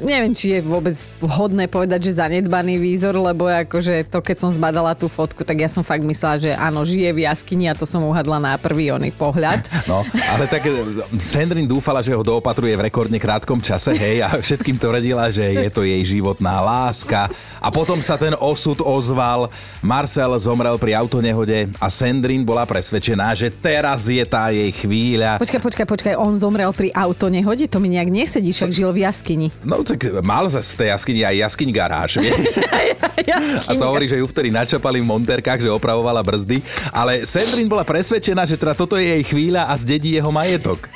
neviem, 0.00 0.32
či 0.36 0.56
je 0.56 0.60
vôbec 0.60 0.96
vhodné 1.22 1.68
povedať, 1.68 2.10
že 2.10 2.20
zanedbaný 2.20 2.76
výzor, 2.76 3.16
lebo 3.16 3.48
akože 3.48 4.08
to, 4.08 4.20
keď 4.20 4.36
som 4.36 4.50
zbadala 4.52 4.92
tú 4.92 5.08
fotku, 5.08 5.42
tak 5.42 5.64
ja 5.64 5.68
som 5.70 5.80
fakt 5.80 6.04
myslela, 6.04 6.36
že 6.36 6.50
áno, 6.52 6.84
žije 6.84 7.10
v 7.12 7.24
jaskyni 7.24 7.72
a 7.72 7.76
to 7.76 7.88
som 7.88 8.04
uhadla 8.04 8.36
na 8.36 8.52
prvý 8.60 8.92
oný 8.92 9.12
pohľad. 9.14 9.64
No, 9.86 10.02
ale 10.34 10.50
tak 10.50 10.66
e, 10.66 10.98
Sandrin 11.22 11.62
dúfala, 11.62 12.02
že 12.02 12.10
ho 12.10 12.18
doopatruje 12.18 12.74
v 12.74 12.90
rekordne 12.90 13.22
krátkom 13.22 13.62
čase, 13.62 13.94
hej, 13.94 14.18
a 14.18 14.34
všetkým 14.34 14.74
tvrdila, 14.74 15.30
že 15.30 15.46
je 15.46 15.70
to 15.70 15.86
jej 15.86 16.02
životná 16.02 16.58
láska. 16.58 17.30
A 17.62 17.70
potom 17.70 18.02
sa 18.02 18.18
ten 18.18 18.34
osud 18.34 18.82
ozval. 18.82 19.46
Marcel 19.78 20.34
zomrel 20.42 20.74
pri 20.74 20.98
autonehode 20.98 21.70
a 21.78 21.86
Sandrin 21.86 22.42
bola 22.42 22.66
presvedčená, 22.66 23.30
že 23.38 23.46
teraz 23.46 24.10
je 24.10 24.26
tá 24.26 24.50
jej 24.50 24.74
chvíľa. 24.74 25.38
Počkaj, 25.38 25.62
počkaj, 25.62 25.86
počkaj, 25.86 26.14
on 26.18 26.34
zomrel 26.34 26.74
pri 26.74 26.90
autonehode, 26.90 27.70
to 27.70 27.78
mi 27.78 27.94
nejak 27.94 28.10
nesedí, 28.10 28.50
však 28.50 28.74
žil 28.74 28.90
v 28.90 29.06
jaskyni. 29.06 29.48
No 29.62 29.85
tak 29.86 30.00
mal 30.26 30.50
zase 30.50 30.74
v 30.74 30.78
tej 30.82 30.88
jaskyni 30.90 31.22
aj 31.22 31.36
jaskyň 31.46 31.68
garáž, 31.70 32.10
vie? 32.18 32.34
A 33.66 33.70
sa 33.74 33.86
hovorí, 33.88 34.06
že 34.06 34.18
ju 34.20 34.26
vtedy 34.28 34.52
načapali 34.52 35.00
v 35.00 35.06
monterkách, 35.06 35.62
že 35.64 35.70
opravovala 35.70 36.20
brzdy. 36.20 36.60
Ale 36.92 37.24
Sandrin 37.24 37.66
bola 37.66 37.82
presvedčená, 37.82 38.44
že 38.44 38.58
teda 38.58 38.76
toto 38.76 38.94
je 38.98 39.06
jej 39.06 39.24
chvíľa 39.24 39.66
a 39.70 39.74
zdedí 39.78 40.14
jeho 40.14 40.28
majetok. 40.30 40.86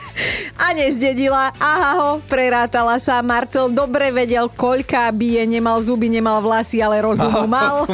A 0.60 0.76
nezdedila, 0.76 1.50
aha 1.56 1.92
ho, 1.98 2.10
prerátala 2.28 3.00
sa. 3.00 3.24
Marcel 3.24 3.72
dobre 3.72 4.12
vedel, 4.12 4.46
koľka 4.52 5.08
bije, 5.10 5.48
nemal 5.48 5.80
zuby, 5.80 6.12
nemal 6.12 6.38
vlasy, 6.44 6.84
ale 6.84 7.02
rozumu 7.02 7.48
mal. 7.56 7.88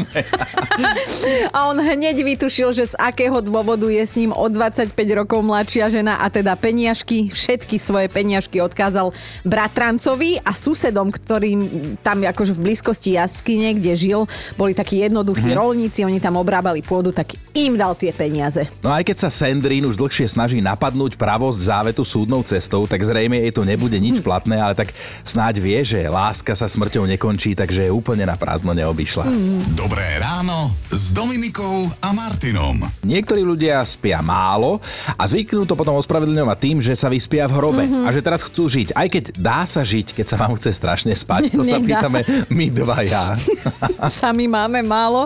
a 1.54 1.58
on 1.70 1.78
hneď 1.78 2.20
vytušil, 2.20 2.74
že 2.74 2.92
z 2.92 2.94
akého 2.98 3.38
dôvodu 3.40 3.86
je 3.86 4.02
s 4.02 4.18
ním 4.18 4.34
o 4.34 4.46
25 4.50 4.92
rokov 5.14 5.40
mladšia 5.40 5.88
žena 5.88 6.20
a 6.20 6.26
teda 6.28 6.58
peniažky, 6.58 7.30
všetky 7.30 7.78
svoje 7.78 8.10
peniažky 8.10 8.58
odkázal 8.60 9.14
bratrancovi 9.46 10.42
a 10.42 10.52
susedom, 10.86 11.10
ktorým 11.10 11.58
tam 11.98 12.22
akože 12.22 12.54
v 12.54 12.70
blízkosti 12.70 13.18
jaskyne, 13.18 13.74
kde 13.74 13.92
žil, 13.98 14.20
boli 14.54 14.70
takí 14.70 15.02
jednoduchí 15.02 15.50
Mhm. 15.50 15.58
rolníci, 15.58 16.06
oni 16.06 16.22
tam 16.22 16.38
obrábali 16.38 16.78
pôdu, 16.78 17.10
tak 17.10 17.34
im 17.58 17.74
dal 17.74 17.98
tie 17.98 18.14
peniaze. 18.14 18.70
No 18.86 18.94
aj 18.94 19.02
keď 19.02 19.26
sa 19.26 19.28
Sandrin 19.32 19.82
už 19.82 19.98
dlhšie 19.98 20.30
snaží 20.30 20.62
napadnúť 20.62 21.18
pravosť 21.18 21.58
závetu 21.58 22.06
súdnou 22.06 22.46
cestou, 22.46 22.86
tak 22.86 23.02
zrejme 23.02 23.34
jej 23.34 23.50
to 23.50 23.66
nebude 23.66 23.98
nič 23.98 24.22
platné, 24.22 24.62
ale 24.62 24.78
tak 24.78 24.94
snáď 25.26 25.58
vie, 25.58 25.78
že 25.82 26.06
láska 26.06 26.54
sa 26.54 26.70
smrťou 26.70 27.02
nekončí, 27.10 27.58
takže 27.58 27.90
úplne 27.90 28.22
na 28.22 28.38
prázdno 28.38 28.70
neobyšla. 28.70 29.26
Dobré 29.74 30.06
ráno 30.22 30.70
s 30.86 31.10
Dominikou 31.10 31.90
a 31.98 32.14
Martinom. 32.14 32.78
Niektorí 33.02 33.42
ľudia 33.42 33.82
spia 33.82 34.22
málo 34.22 34.78
a 35.18 35.26
zvyknú 35.26 35.66
to 35.66 35.74
potom 35.74 35.98
ospravedlňovať 35.98 36.58
tým, 36.62 36.76
že 36.78 36.94
sa 36.94 37.10
vyspia 37.10 37.50
v 37.50 37.56
hrobe 37.58 37.84
a 38.06 38.14
že 38.14 38.22
teraz 38.22 38.46
chcú 38.46 38.70
žiť. 38.70 38.94
Aj 38.94 39.08
keď 39.10 39.34
dá 39.34 39.66
sa 39.66 39.82
žiť, 39.82 40.14
keď 40.14 40.26
sa 40.28 40.36
vám 40.36 40.54
chce 40.54 40.75
strašne 40.76 41.16
spať, 41.16 41.56
to 41.56 41.64
sa 41.64 41.80
pýtame 41.86 42.20
my 42.52 42.66
dvaja. 42.68 43.40
Sami 44.20 44.44
máme 44.44 44.84
málo. 44.84 45.24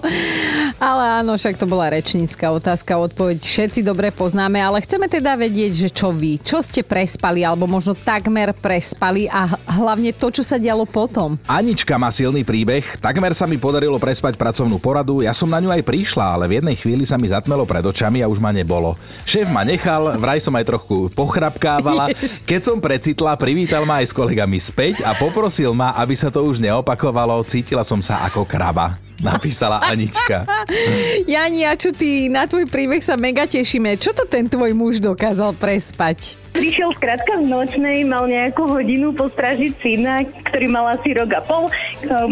Ale 0.80 1.20
áno, 1.20 1.36
však 1.36 1.60
to 1.60 1.66
bola 1.68 1.92
rečnícka 1.92 2.48
otázka, 2.54 2.96
odpoveď 2.96 3.42
všetci 3.42 3.84
dobre 3.84 4.08
poznáme, 4.14 4.56
ale 4.62 4.80
chceme 4.80 5.10
teda 5.10 5.36
vedieť, 5.36 5.72
že 5.76 5.88
čo 5.92 6.08
vy, 6.14 6.40
čo 6.40 6.64
ste 6.64 6.80
prespali, 6.80 7.44
alebo 7.44 7.68
možno 7.68 7.92
takmer 7.92 8.56
prespali 8.56 9.28
a 9.28 9.60
hlavne 9.68 10.14
to, 10.16 10.32
čo 10.32 10.40
sa 10.40 10.56
dialo 10.56 10.88
potom. 10.88 11.36
Anička 11.44 12.00
má 12.00 12.08
silný 12.08 12.46
príbeh, 12.46 12.96
takmer 12.96 13.36
sa 13.36 13.44
mi 13.44 13.60
podarilo 13.60 14.00
prespať 14.00 14.40
pracovnú 14.40 14.80
poradu, 14.80 15.20
ja 15.20 15.36
som 15.36 15.52
na 15.52 15.60
ňu 15.60 15.68
aj 15.68 15.84
prišla, 15.84 16.24
ale 16.38 16.48
v 16.48 16.56
jednej 16.62 16.76
chvíli 16.80 17.04
sa 17.04 17.20
mi 17.20 17.28
zatmelo 17.28 17.68
pred 17.68 17.84
očami 17.84 18.24
a 18.24 18.30
už 18.30 18.40
ma 18.40 18.48
nebolo. 18.48 18.96
Šéf 19.28 19.52
ma 19.52 19.66
nechal, 19.66 20.16
vraj 20.16 20.40
som 20.40 20.54
aj 20.56 20.64
trochu 20.64 21.12
pochrapkávala. 21.12 22.14
Keď 22.50 22.60
som 22.64 22.78
precitla, 22.80 23.36
privítal 23.36 23.84
ma 23.84 24.00
aj 24.00 24.10
s 24.10 24.16
kolegami 24.16 24.56
späť 24.56 25.04
a 25.04 25.12
poprosil 25.40 25.72
ma, 25.72 25.96
aby 25.96 26.12
sa 26.12 26.28
to 26.28 26.44
už 26.44 26.60
neopakovalo, 26.60 27.40
cítila 27.48 27.80
som 27.80 28.04
sa 28.04 28.28
ako 28.28 28.44
kraba. 28.44 29.00
Napísala 29.24 29.80
Anička. 29.80 30.44
Jani, 31.32 31.64
a 31.64 31.72
čo 31.80 31.96
ty, 31.96 32.28
na 32.28 32.44
tvoj 32.44 32.68
príbeh 32.68 33.00
sa 33.00 33.16
mega 33.16 33.48
tešíme. 33.48 33.96
Čo 33.96 34.12
to 34.12 34.28
ten 34.28 34.52
tvoj 34.52 34.76
muž 34.76 35.00
dokázal 35.00 35.56
prespať? 35.56 36.36
Prišiel 36.50 36.90
skrátka 36.92 37.38
v 37.38 37.46
nočnej, 37.46 38.02
mal 38.02 38.26
nejakú 38.26 38.68
hodinu 38.68 39.14
postražiť 39.14 39.72
syna, 39.80 40.26
ktorý 40.50 40.66
mal 40.66 40.98
asi 40.98 41.14
rok 41.14 41.30
a 41.36 41.40
pol. 41.44 41.70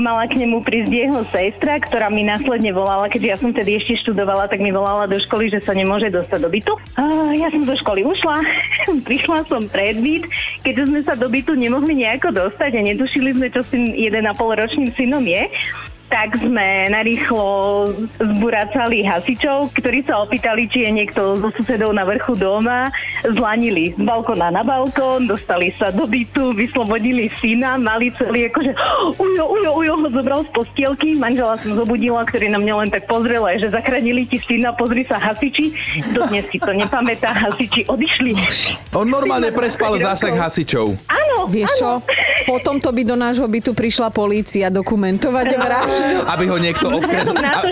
Mala 0.01 0.27
k 0.27 0.43
nemu 0.43 0.59
prísť 0.65 0.91
jeho 0.91 1.23
sestra, 1.31 1.79
ktorá 1.79 2.11
mi 2.11 2.27
následne 2.27 2.75
volala, 2.75 3.07
keďže 3.07 3.29
ja 3.31 3.37
som 3.39 3.55
tedy 3.55 3.79
ešte 3.79 4.05
študovala, 4.05 4.51
tak 4.51 4.59
mi 4.59 4.75
volala 4.75 5.07
do 5.07 5.17
školy, 5.23 5.53
že 5.53 5.63
sa 5.63 5.71
nemôže 5.71 6.11
dostať 6.11 6.41
do 6.45 6.51
bytu. 6.51 6.73
A 6.99 7.33
Ja 7.37 7.49
som 7.53 7.63
do 7.63 7.77
školy 7.79 8.03
ušla, 8.03 8.43
prišla 9.09 9.47
som 9.47 9.71
pred 9.71 9.97
byt, 10.03 10.27
keďže 10.69 10.85
sme 10.93 11.01
sa 11.01 11.17
do 11.17 11.33
bytu 11.33 11.57
nemohli 11.57 11.97
nejako 12.05 12.29
dostať 12.29 12.77
a 12.77 12.81
netušili 12.85 13.33
sme, 13.33 13.49
čo 13.49 13.65
s 13.65 13.73
tým 13.73 13.89
1,5 13.89 14.37
ročným 14.37 14.93
synom 14.93 15.25
je, 15.25 15.49
tak 16.09 16.41
sme 16.41 16.89
narýchlo 16.89 17.47
zburacali 18.17 19.05
hasičov, 19.05 19.77
ktorí 19.77 20.03
sa 20.09 20.25
opýtali, 20.25 20.65
či 20.67 20.89
je 20.89 20.91
niekto 20.91 21.37
zo 21.37 21.53
susedov 21.55 21.93
na 21.93 22.09
vrchu 22.09 22.33
doma. 22.35 22.89
Zlanili 23.25 23.93
z 23.93 24.01
balkona 24.01 24.49
na 24.49 24.65
balkón, 24.65 25.29
dostali 25.29 25.69
sa 25.77 25.93
do 25.93 26.09
bytu, 26.09 26.57
vyslobodili 26.57 27.29
syna, 27.39 27.77
mali 27.77 28.09
celý 28.17 28.49
akože 28.49 28.73
ujo, 29.21 29.45
ujo, 29.45 29.71
ujo, 29.85 29.93
ho 30.01 30.09
zobral 30.09 30.41
z 30.49 30.51
postielky. 30.57 31.13
Manžela 31.15 31.61
som 31.61 31.77
zobudila, 31.77 32.25
ktorý 32.25 32.49
na 32.49 32.59
mňa 32.59 32.75
len 32.85 32.89
tak 32.89 33.05
pozrel, 33.05 33.45
aj, 33.45 33.61
že 33.61 33.69
zachránili 33.69 34.25
ti 34.25 34.41
syna, 34.41 34.73
pozri 34.73 35.05
sa 35.05 35.21
hasiči. 35.21 35.77
Dodnes 36.17 36.49
si 36.49 36.57
to 36.57 36.73
nepamätá, 36.73 37.37
hasiči 37.37 37.85
odišli. 37.85 38.33
On 38.97 39.05
normálne 39.05 39.53
prespal 39.53 40.01
zásah 40.01 40.33
hasičov. 40.33 40.97
Áno, 41.07 41.29
Vieš 41.49 41.71
čo? 41.81 41.91
Potom 42.45 42.81
to 42.81 42.93
by 42.93 43.03
do 43.05 43.17
nášho 43.17 43.45
bytu 43.45 43.77
prišla 43.77 44.13
polícia 44.13 44.73
dokumentovať 44.73 45.49
vraždu. 45.63 45.98
Aby 46.29 46.45
ho 46.51 46.57
niekto, 46.61 46.87
obkres... 46.93 47.29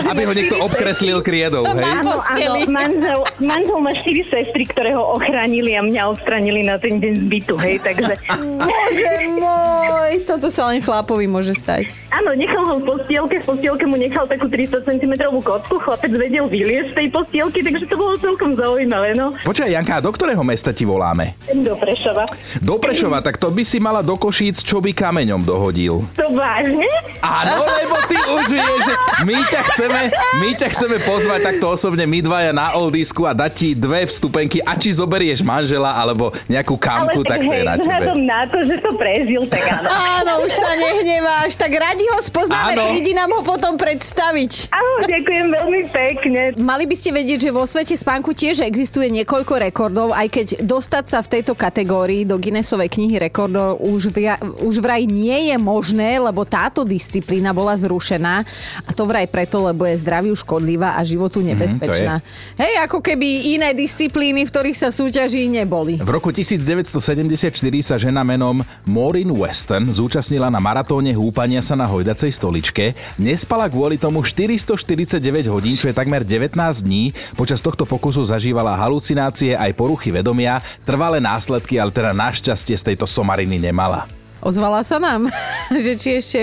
aby 0.07 0.23
ho 0.25 0.33
niekto 0.33 0.55
obkreslil 0.61 1.19
kriedou, 1.21 1.65
hej? 1.65 1.83
Áno, 1.83 2.19
áno, 2.21 2.53
manžel, 2.69 3.19
manžel 3.41 3.79
má 3.81 3.91
štyri 4.01 4.23
sestry, 4.27 4.63
ktoré 4.65 4.93
ho 4.97 5.03
ochránili 5.17 5.77
a 5.77 5.81
mňa 5.85 6.01
odstranili 6.13 6.65
na 6.65 6.81
ten 6.81 6.97
deň 6.97 7.13
z 7.13 7.25
bytu, 7.27 7.55
hej, 7.59 7.75
takže... 7.81 8.13
Bože 8.57 9.13
môj, 9.37 9.96
toto 10.23 10.47
sa 10.47 10.71
len 10.71 10.79
chlapovi 10.79 11.27
môže 11.27 11.51
stať. 11.51 11.91
Áno, 12.07 12.31
nechal 12.33 12.63
ho 12.63 12.75
v 12.79 12.85
postielke, 12.87 13.43
v 13.43 13.45
postielke 13.45 13.83
mu 13.83 13.99
nechal 13.99 14.23
takú 14.25 14.47
300 14.47 14.87
cm 14.87 15.13
kocku, 15.43 15.75
chlapec 15.83 16.11
vedel 16.15 16.47
vyliesť 16.47 16.91
z 16.91 16.95
tej 16.95 17.07
postielky, 17.11 17.59
takže 17.61 17.85
to 17.85 17.95
bolo 17.95 18.15
celkom 18.17 18.55
zaujímavé, 18.55 19.11
no. 19.13 19.35
Počkaj, 19.43 19.69
Janka, 19.69 19.99
a 19.99 20.01
do 20.01 20.11
ktorého 20.11 20.41
mesta 20.41 20.71
ti 20.71 20.87
voláme? 20.87 21.35
Do 21.51 21.75
Prešova. 21.75 22.23
Do 22.63 22.79
Prešova, 22.79 23.19
tak 23.19 23.35
to 23.37 23.51
by 23.51 23.63
si 23.67 23.77
mala 23.77 23.99
do 23.99 24.15
Košíc, 24.15 24.63
čo 24.63 24.79
by 24.79 24.95
kameňom 24.95 25.43
dohodil. 25.43 26.07
To 26.15 26.25
vážne? 26.31 26.87
Áno, 27.19 27.65
lebo 27.65 27.97
ty 28.07 28.15
už 28.15 28.43
vieš, 28.47 28.79
že 28.87 28.93
my 29.27 29.37
ťa 29.51 29.61
chceme, 29.73 30.01
my 30.39 30.49
ťa 30.55 30.67
chceme 30.73 30.97
pozvať 31.03 31.39
takto 31.43 31.75
osobne, 31.75 32.07
my 32.07 32.23
dvaja 32.23 32.55
na 32.55 32.71
oldisku 32.77 33.27
a 33.27 33.35
dať 33.35 33.51
ti 33.51 33.69
dve 33.73 34.07
vstupenky 34.07 34.63
a 34.63 34.77
či 34.77 34.95
zoberieš 34.95 35.43
manžela 35.43 35.91
alebo 35.91 36.31
nejakú 36.47 36.77
kamku, 36.79 37.25
Ale 37.25 37.29
tak 37.29 37.39
to 37.43 37.51
je 37.51 37.61
hej, 37.61 37.65
na 37.65 37.75
tebe. 37.75 38.05
na 38.23 38.41
to, 38.47 38.57
že 38.63 38.75
to 38.79 38.91
prežil, 38.95 39.43
tak 39.49 39.63
áno. 39.67 39.89
Áno, 39.97 40.45
už 40.45 40.53
sa 40.53 40.71
nehneváš, 40.77 41.57
tak 41.57 41.73
radi 41.73 42.05
ho 42.13 42.19
spoznáme, 42.21 42.77
Áno. 42.77 42.93
prídi 42.93 43.17
nám 43.17 43.33
ho 43.33 43.41
potom 43.41 43.73
predstaviť. 43.75 44.69
Áno, 44.69 44.93
ďakujem 45.09 45.47
veľmi 45.49 45.81
pekne. 45.89 46.41
Mali 46.61 46.85
by 46.85 46.95
ste 46.95 47.09
vedieť, 47.13 47.49
že 47.49 47.51
vo 47.55 47.65
svete 47.65 47.97
spánku 47.97 48.31
tiež 48.37 48.61
existuje 48.61 49.09
niekoľko 49.09 49.53
rekordov, 49.57 50.13
aj 50.13 50.27
keď 50.29 50.47
dostať 50.61 51.05
sa 51.09 51.19
v 51.25 51.31
tejto 51.39 51.57
kategórii 51.57 52.23
do 52.23 52.37
Guinnessovej 52.37 52.93
knihy 52.93 53.17
rekordov 53.17 53.81
už, 53.81 54.13
via, 54.13 54.37
už 54.61 54.77
vraj 54.83 55.09
nie 55.09 55.49
je 55.49 55.57
možné, 55.57 56.21
lebo 56.21 56.45
táto 56.45 56.85
disciplína 56.85 57.51
bola 57.55 57.73
zrušená 57.73 58.45
a 58.85 58.89
to 58.93 59.09
vraj 59.09 59.25
preto, 59.25 59.65
lebo 59.65 59.89
je 59.89 59.97
zdraviu 59.97 60.37
škodlivá 60.37 60.99
a 60.99 61.01
životu 61.01 61.41
nebezpečná. 61.41 62.21
Hej, 62.59 62.73
ako 62.85 63.01
keby 63.01 63.57
iné 63.57 63.73
disciplíny, 63.73 64.45
v 64.45 64.51
ktorých 64.51 64.77
sa 64.77 64.89
súťaží, 64.93 65.49
neboli. 65.49 65.97
V 65.97 66.11
roku 66.11 66.29
1974 66.29 67.49
sa 67.81 67.95
žena 67.95 68.21
menom 68.21 68.61
Maureen 68.85 69.31
Weston 69.33 69.86
zúčastnila 69.89 70.51
na 70.51 70.59
maratóne 70.59 71.15
húpania 71.15 71.63
sa 71.63 71.79
na 71.79 71.87
hojdacej 71.87 72.31
stoličke. 72.33 72.95
Nespala 73.15 73.71
kvôli 73.71 73.95
tomu 73.95 74.21
449 74.21 75.23
hodín, 75.47 75.75
čo 75.79 75.89
je 75.89 75.95
takmer 75.95 76.21
19 76.27 76.53
dní. 76.83 77.15
Počas 77.39 77.63
tohto 77.63 77.87
pokusu 77.87 78.27
zažívala 78.27 78.75
halucinácie 78.75 79.55
aj 79.55 79.71
poruchy 79.73 80.11
vedomia. 80.11 80.59
Trvalé 80.83 81.23
následky, 81.23 81.79
ale 81.79 81.95
teda 81.95 82.11
našťastie 82.11 82.75
z 82.75 82.93
tejto 82.93 83.07
somariny 83.07 83.57
nemala. 83.57 84.26
Ozvala 84.37 84.85
sa 84.85 85.01
nám, 85.01 85.33
že 85.85 85.97
či 85.97 86.09
ešte 86.21 86.41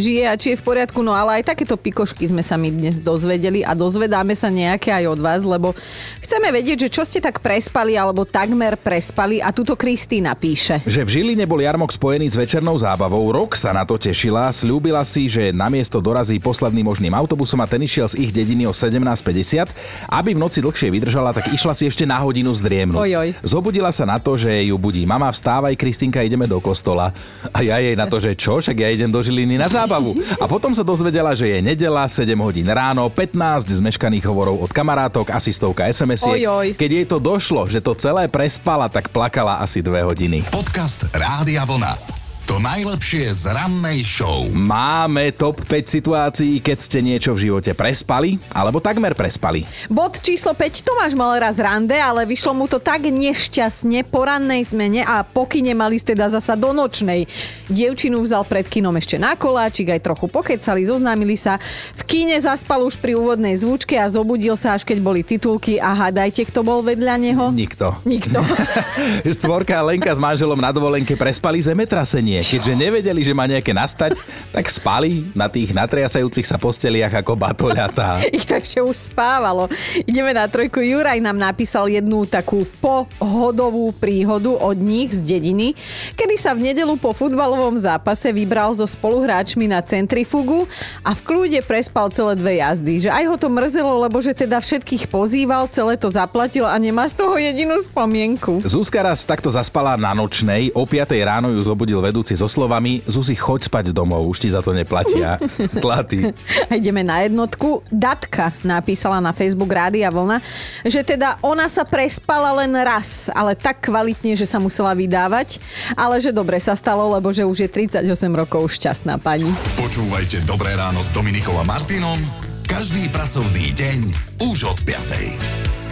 žije 0.00 0.24
a 0.24 0.34
či 0.34 0.56
je 0.56 0.60
v 0.60 0.64
poriadku, 0.64 1.04
no 1.04 1.12
ale 1.12 1.40
aj 1.40 1.52
takéto 1.52 1.76
pikošky 1.76 2.24
sme 2.24 2.40
sa 2.40 2.56
my 2.56 2.72
dnes 2.72 2.96
dozvedeli 2.96 3.60
a 3.60 3.76
dozvedáme 3.76 4.32
sa 4.32 4.48
nejaké 4.48 4.88
aj 4.88 5.04
od 5.12 5.20
vás, 5.20 5.40
lebo 5.44 5.76
chceme 6.24 6.48
vedieť, 6.48 6.88
že 6.88 6.92
čo 6.94 7.02
ste 7.04 7.20
tak 7.20 7.44
prespali 7.44 8.00
alebo 8.00 8.24
takmer 8.24 8.80
prespali 8.80 9.44
a 9.44 9.52
tuto 9.52 9.76
Kristýna 9.76 10.32
píše. 10.32 10.80
Že 10.88 11.04
v 11.04 11.12
Žiline 11.12 11.44
bol 11.44 11.60
jarmok 11.60 11.92
spojený 11.92 12.32
s 12.32 12.36
večernou 12.40 12.80
zábavou, 12.80 13.28
rok 13.28 13.60
sa 13.60 13.76
na 13.76 13.84
to 13.84 14.00
tešila, 14.00 14.48
slúbila 14.48 15.04
si, 15.04 15.28
že 15.28 15.52
na 15.52 15.68
miesto 15.68 16.00
dorazí 16.00 16.40
posledným 16.40 16.88
možným 16.88 17.12
autobusom 17.12 17.60
a 17.60 17.68
ten 17.68 17.84
išiel 17.84 18.08
z 18.08 18.24
ich 18.24 18.32
dediny 18.32 18.64
o 18.64 18.72
17.50. 18.72 19.68
Aby 20.08 20.32
v 20.32 20.40
noci 20.40 20.64
dlhšie 20.64 20.88
vydržala, 20.88 21.36
tak 21.36 21.52
išla 21.52 21.76
si 21.76 21.84
ešte 21.84 22.08
na 22.08 22.16
hodinu 22.24 22.56
zdriemnúť. 22.56 23.04
Ojoj. 23.04 23.28
Zobudila 23.44 23.92
sa 23.92 24.08
na 24.08 24.16
to, 24.16 24.34
že 24.34 24.48
ju 24.64 24.76
budí 24.80 25.04
mama, 25.04 25.28
vstávaj, 25.28 25.76
Kristinka, 25.76 26.24
ideme 26.24 26.48
do 26.48 26.56
kostola. 26.58 27.12
A 27.52 27.60
ja 27.60 27.76
jej 27.78 27.94
na 27.94 28.08
to, 28.08 28.16
že 28.18 28.34
čo, 28.34 28.58
však 28.58 28.76
ja 28.80 28.88
idem 28.90 29.10
do 29.12 29.20
Žiliny 29.20 29.60
na 29.60 29.68
zábavu. 29.68 30.16
A 30.40 30.44
potom 30.48 30.72
sa 30.72 30.82
dozvedela, 30.86 31.36
že 31.36 31.50
je 31.50 31.58
nedela, 31.60 32.08
7 32.08 32.34
hodín 32.40 32.66
ráno, 32.66 33.06
15 33.12 33.68
zmeškaných 33.68 34.24
hovorov 34.24 34.60
od 34.64 34.70
kamarátok, 34.72 35.30
asi 35.34 35.52
stovka 35.52 35.86
SMS-iek. 35.86 36.44
Ojoj. 36.44 36.66
Keď 36.78 36.90
jej 36.90 37.06
to 37.06 37.18
došlo, 37.20 37.68
že 37.68 37.84
to 37.84 37.92
celé 37.94 38.26
prespala, 38.26 38.88
tak 38.88 39.12
plakala 39.12 39.60
asi 39.60 39.84
dve 39.84 40.02
hodiny. 40.02 40.46
Podcast 40.48 41.06
Rádia 41.12 41.68
Vlna. 41.68 42.23
To 42.44 42.60
najlepšie 42.60 43.32
z 43.32 43.56
rannej 43.56 44.04
show. 44.04 44.44
Máme 44.52 45.32
top 45.32 45.64
5 45.64 45.88
situácií, 45.88 46.60
keď 46.60 46.76
ste 46.76 47.00
niečo 47.00 47.32
v 47.32 47.48
živote 47.48 47.72
prespali, 47.72 48.36
alebo 48.52 48.84
takmer 48.84 49.16
prespali. 49.16 49.64
Bod 49.88 50.20
číslo 50.20 50.52
5. 50.52 50.84
Tomáš 50.84 51.16
mal 51.16 51.40
raz 51.40 51.56
rande, 51.56 51.96
ale 51.96 52.28
vyšlo 52.28 52.52
mu 52.52 52.68
to 52.68 52.76
tak 52.76 53.08
nešťastne 53.08 54.04
po 54.12 54.28
rannej 54.28 54.60
zmene 54.60 55.08
a 55.08 55.24
pokyne 55.24 55.72
mali 55.72 55.96
ste 55.96 56.12
teda 56.12 56.36
zasa 56.36 56.52
do 56.52 56.76
nočnej. 56.76 57.24
Dievčinu 57.72 58.20
vzal 58.20 58.44
pred 58.44 58.68
kinom 58.68 58.92
ešte 59.00 59.16
na 59.16 59.40
koláčik, 59.40 59.96
aj 59.96 60.04
trochu 60.04 60.28
pokecali, 60.28 60.84
zoznámili 60.84 61.40
sa. 61.40 61.56
V 61.96 62.04
kine 62.04 62.36
zaspal 62.44 62.84
už 62.84 63.00
pri 63.00 63.16
úvodnej 63.16 63.56
zvučke 63.56 63.96
a 63.96 64.04
zobudil 64.12 64.52
sa 64.60 64.76
až 64.76 64.84
keď 64.84 65.00
boli 65.00 65.24
titulky 65.24 65.80
a 65.80 65.96
hádajte, 65.96 66.44
kto 66.52 66.60
bol 66.60 66.84
vedľa 66.84 67.16
neho? 67.16 67.48
Nikto. 67.48 68.04
Nikto. 68.04 68.44
Štvorka 69.32 69.80
Lenka 69.80 70.12
s 70.12 70.20
manželom 70.20 70.60
na 70.60 70.68
dovolenke 70.76 71.16
prespali 71.16 71.64
zemetrasenie. 71.64 72.33
Keďže 72.40 72.72
nevedeli, 72.74 73.20
že 73.20 73.36
má 73.36 73.44
nejaké 73.44 73.70
nastať, 73.70 74.16
tak 74.50 74.66
spali 74.70 75.30
na 75.36 75.46
tých 75.46 75.70
natriasajúcich 75.76 76.46
sa 76.46 76.56
posteliach 76.56 77.12
ako 77.20 77.36
batoľatá. 77.36 78.18
Ich 78.34 78.48
to 78.48 78.58
ešte 78.58 78.80
už 78.82 79.14
spávalo. 79.14 79.70
Ideme 80.08 80.34
na 80.34 80.48
trojku. 80.50 80.82
Juraj 80.82 81.22
nám 81.22 81.38
napísal 81.38 81.86
jednu 81.86 82.26
takú 82.26 82.66
pohodovú 82.82 83.94
príhodu 83.94 84.50
od 84.50 84.74
nich 84.74 85.14
z 85.14 85.22
dediny, 85.22 85.76
kedy 86.18 86.34
sa 86.34 86.56
v 86.56 86.72
nedelu 86.72 86.96
po 86.98 87.14
futbalovom 87.14 87.78
zápase 87.78 88.32
vybral 88.34 88.74
so 88.74 88.88
spoluhráčmi 88.88 89.70
na 89.70 89.84
centrifugu 89.84 90.66
a 91.06 91.14
v 91.14 91.20
kľude 91.22 91.60
prespal 91.62 92.10
celé 92.10 92.34
dve 92.38 92.58
jazdy. 92.58 93.06
Že 93.06 93.10
aj 93.12 93.24
ho 93.28 93.36
to 93.38 93.48
mrzelo, 93.50 93.92
lebo 94.08 94.18
že 94.18 94.32
teda 94.34 94.58
všetkých 94.58 95.10
pozýval, 95.10 95.70
celé 95.70 95.94
to 96.00 96.10
zaplatil 96.10 96.66
a 96.66 96.74
nemá 96.80 97.06
z 97.06 97.14
toho 97.18 97.36
jedinú 97.38 97.78
spomienku. 97.84 98.64
Zuzka 98.64 99.04
raz 99.04 99.22
takto 99.22 99.52
zaspala 99.52 99.94
na 99.94 100.16
nočnej, 100.16 100.72
o 100.74 100.86
5 100.86 101.12
ráno 101.22 101.52
ju 101.52 101.60
zobudil 101.62 102.00
vedúci 102.24 102.40
so 102.40 102.48
slovami 102.48 103.04
Zuzi, 103.04 103.36
choď 103.36 103.68
spať 103.68 103.84
domov, 103.92 104.24
už 104.32 104.40
ti 104.40 104.48
za 104.48 104.64
to 104.64 104.72
neplatia. 104.72 105.36
Zlatý. 105.84 106.32
Ideme 106.72 107.04
na 107.04 107.20
jednotku. 107.20 107.84
Datka 107.92 108.56
napísala 108.64 109.20
na 109.20 109.36
Facebook 109.36 109.68
Rádia 109.68 110.08
Vlna, 110.08 110.40
že 110.88 111.04
teda 111.04 111.36
ona 111.44 111.68
sa 111.68 111.84
prespala 111.84 112.56
len 112.64 112.72
raz, 112.80 113.28
ale 113.28 113.52
tak 113.52 113.84
kvalitne, 113.84 114.32
že 114.40 114.48
sa 114.48 114.56
musela 114.56 114.96
vydávať, 114.96 115.60
ale 115.92 116.16
že 116.24 116.32
dobre 116.32 116.56
sa 116.56 116.72
stalo, 116.72 117.12
lebo 117.12 117.28
že 117.28 117.44
už 117.44 117.68
je 117.68 117.92
38 117.92 118.08
rokov 118.32 118.72
šťastná 118.72 119.20
pani. 119.20 119.52
Počúvajte 119.76 120.48
Dobré 120.48 120.72
ráno 120.72 121.04
s 121.04 121.12
Dominikom 121.12 121.60
a 121.60 121.64
Martinom 121.68 122.16
každý 122.64 123.12
pracovný 123.12 123.76
deň 123.76 124.00
už 124.40 124.72
od 124.72 124.78
5. 124.88 125.83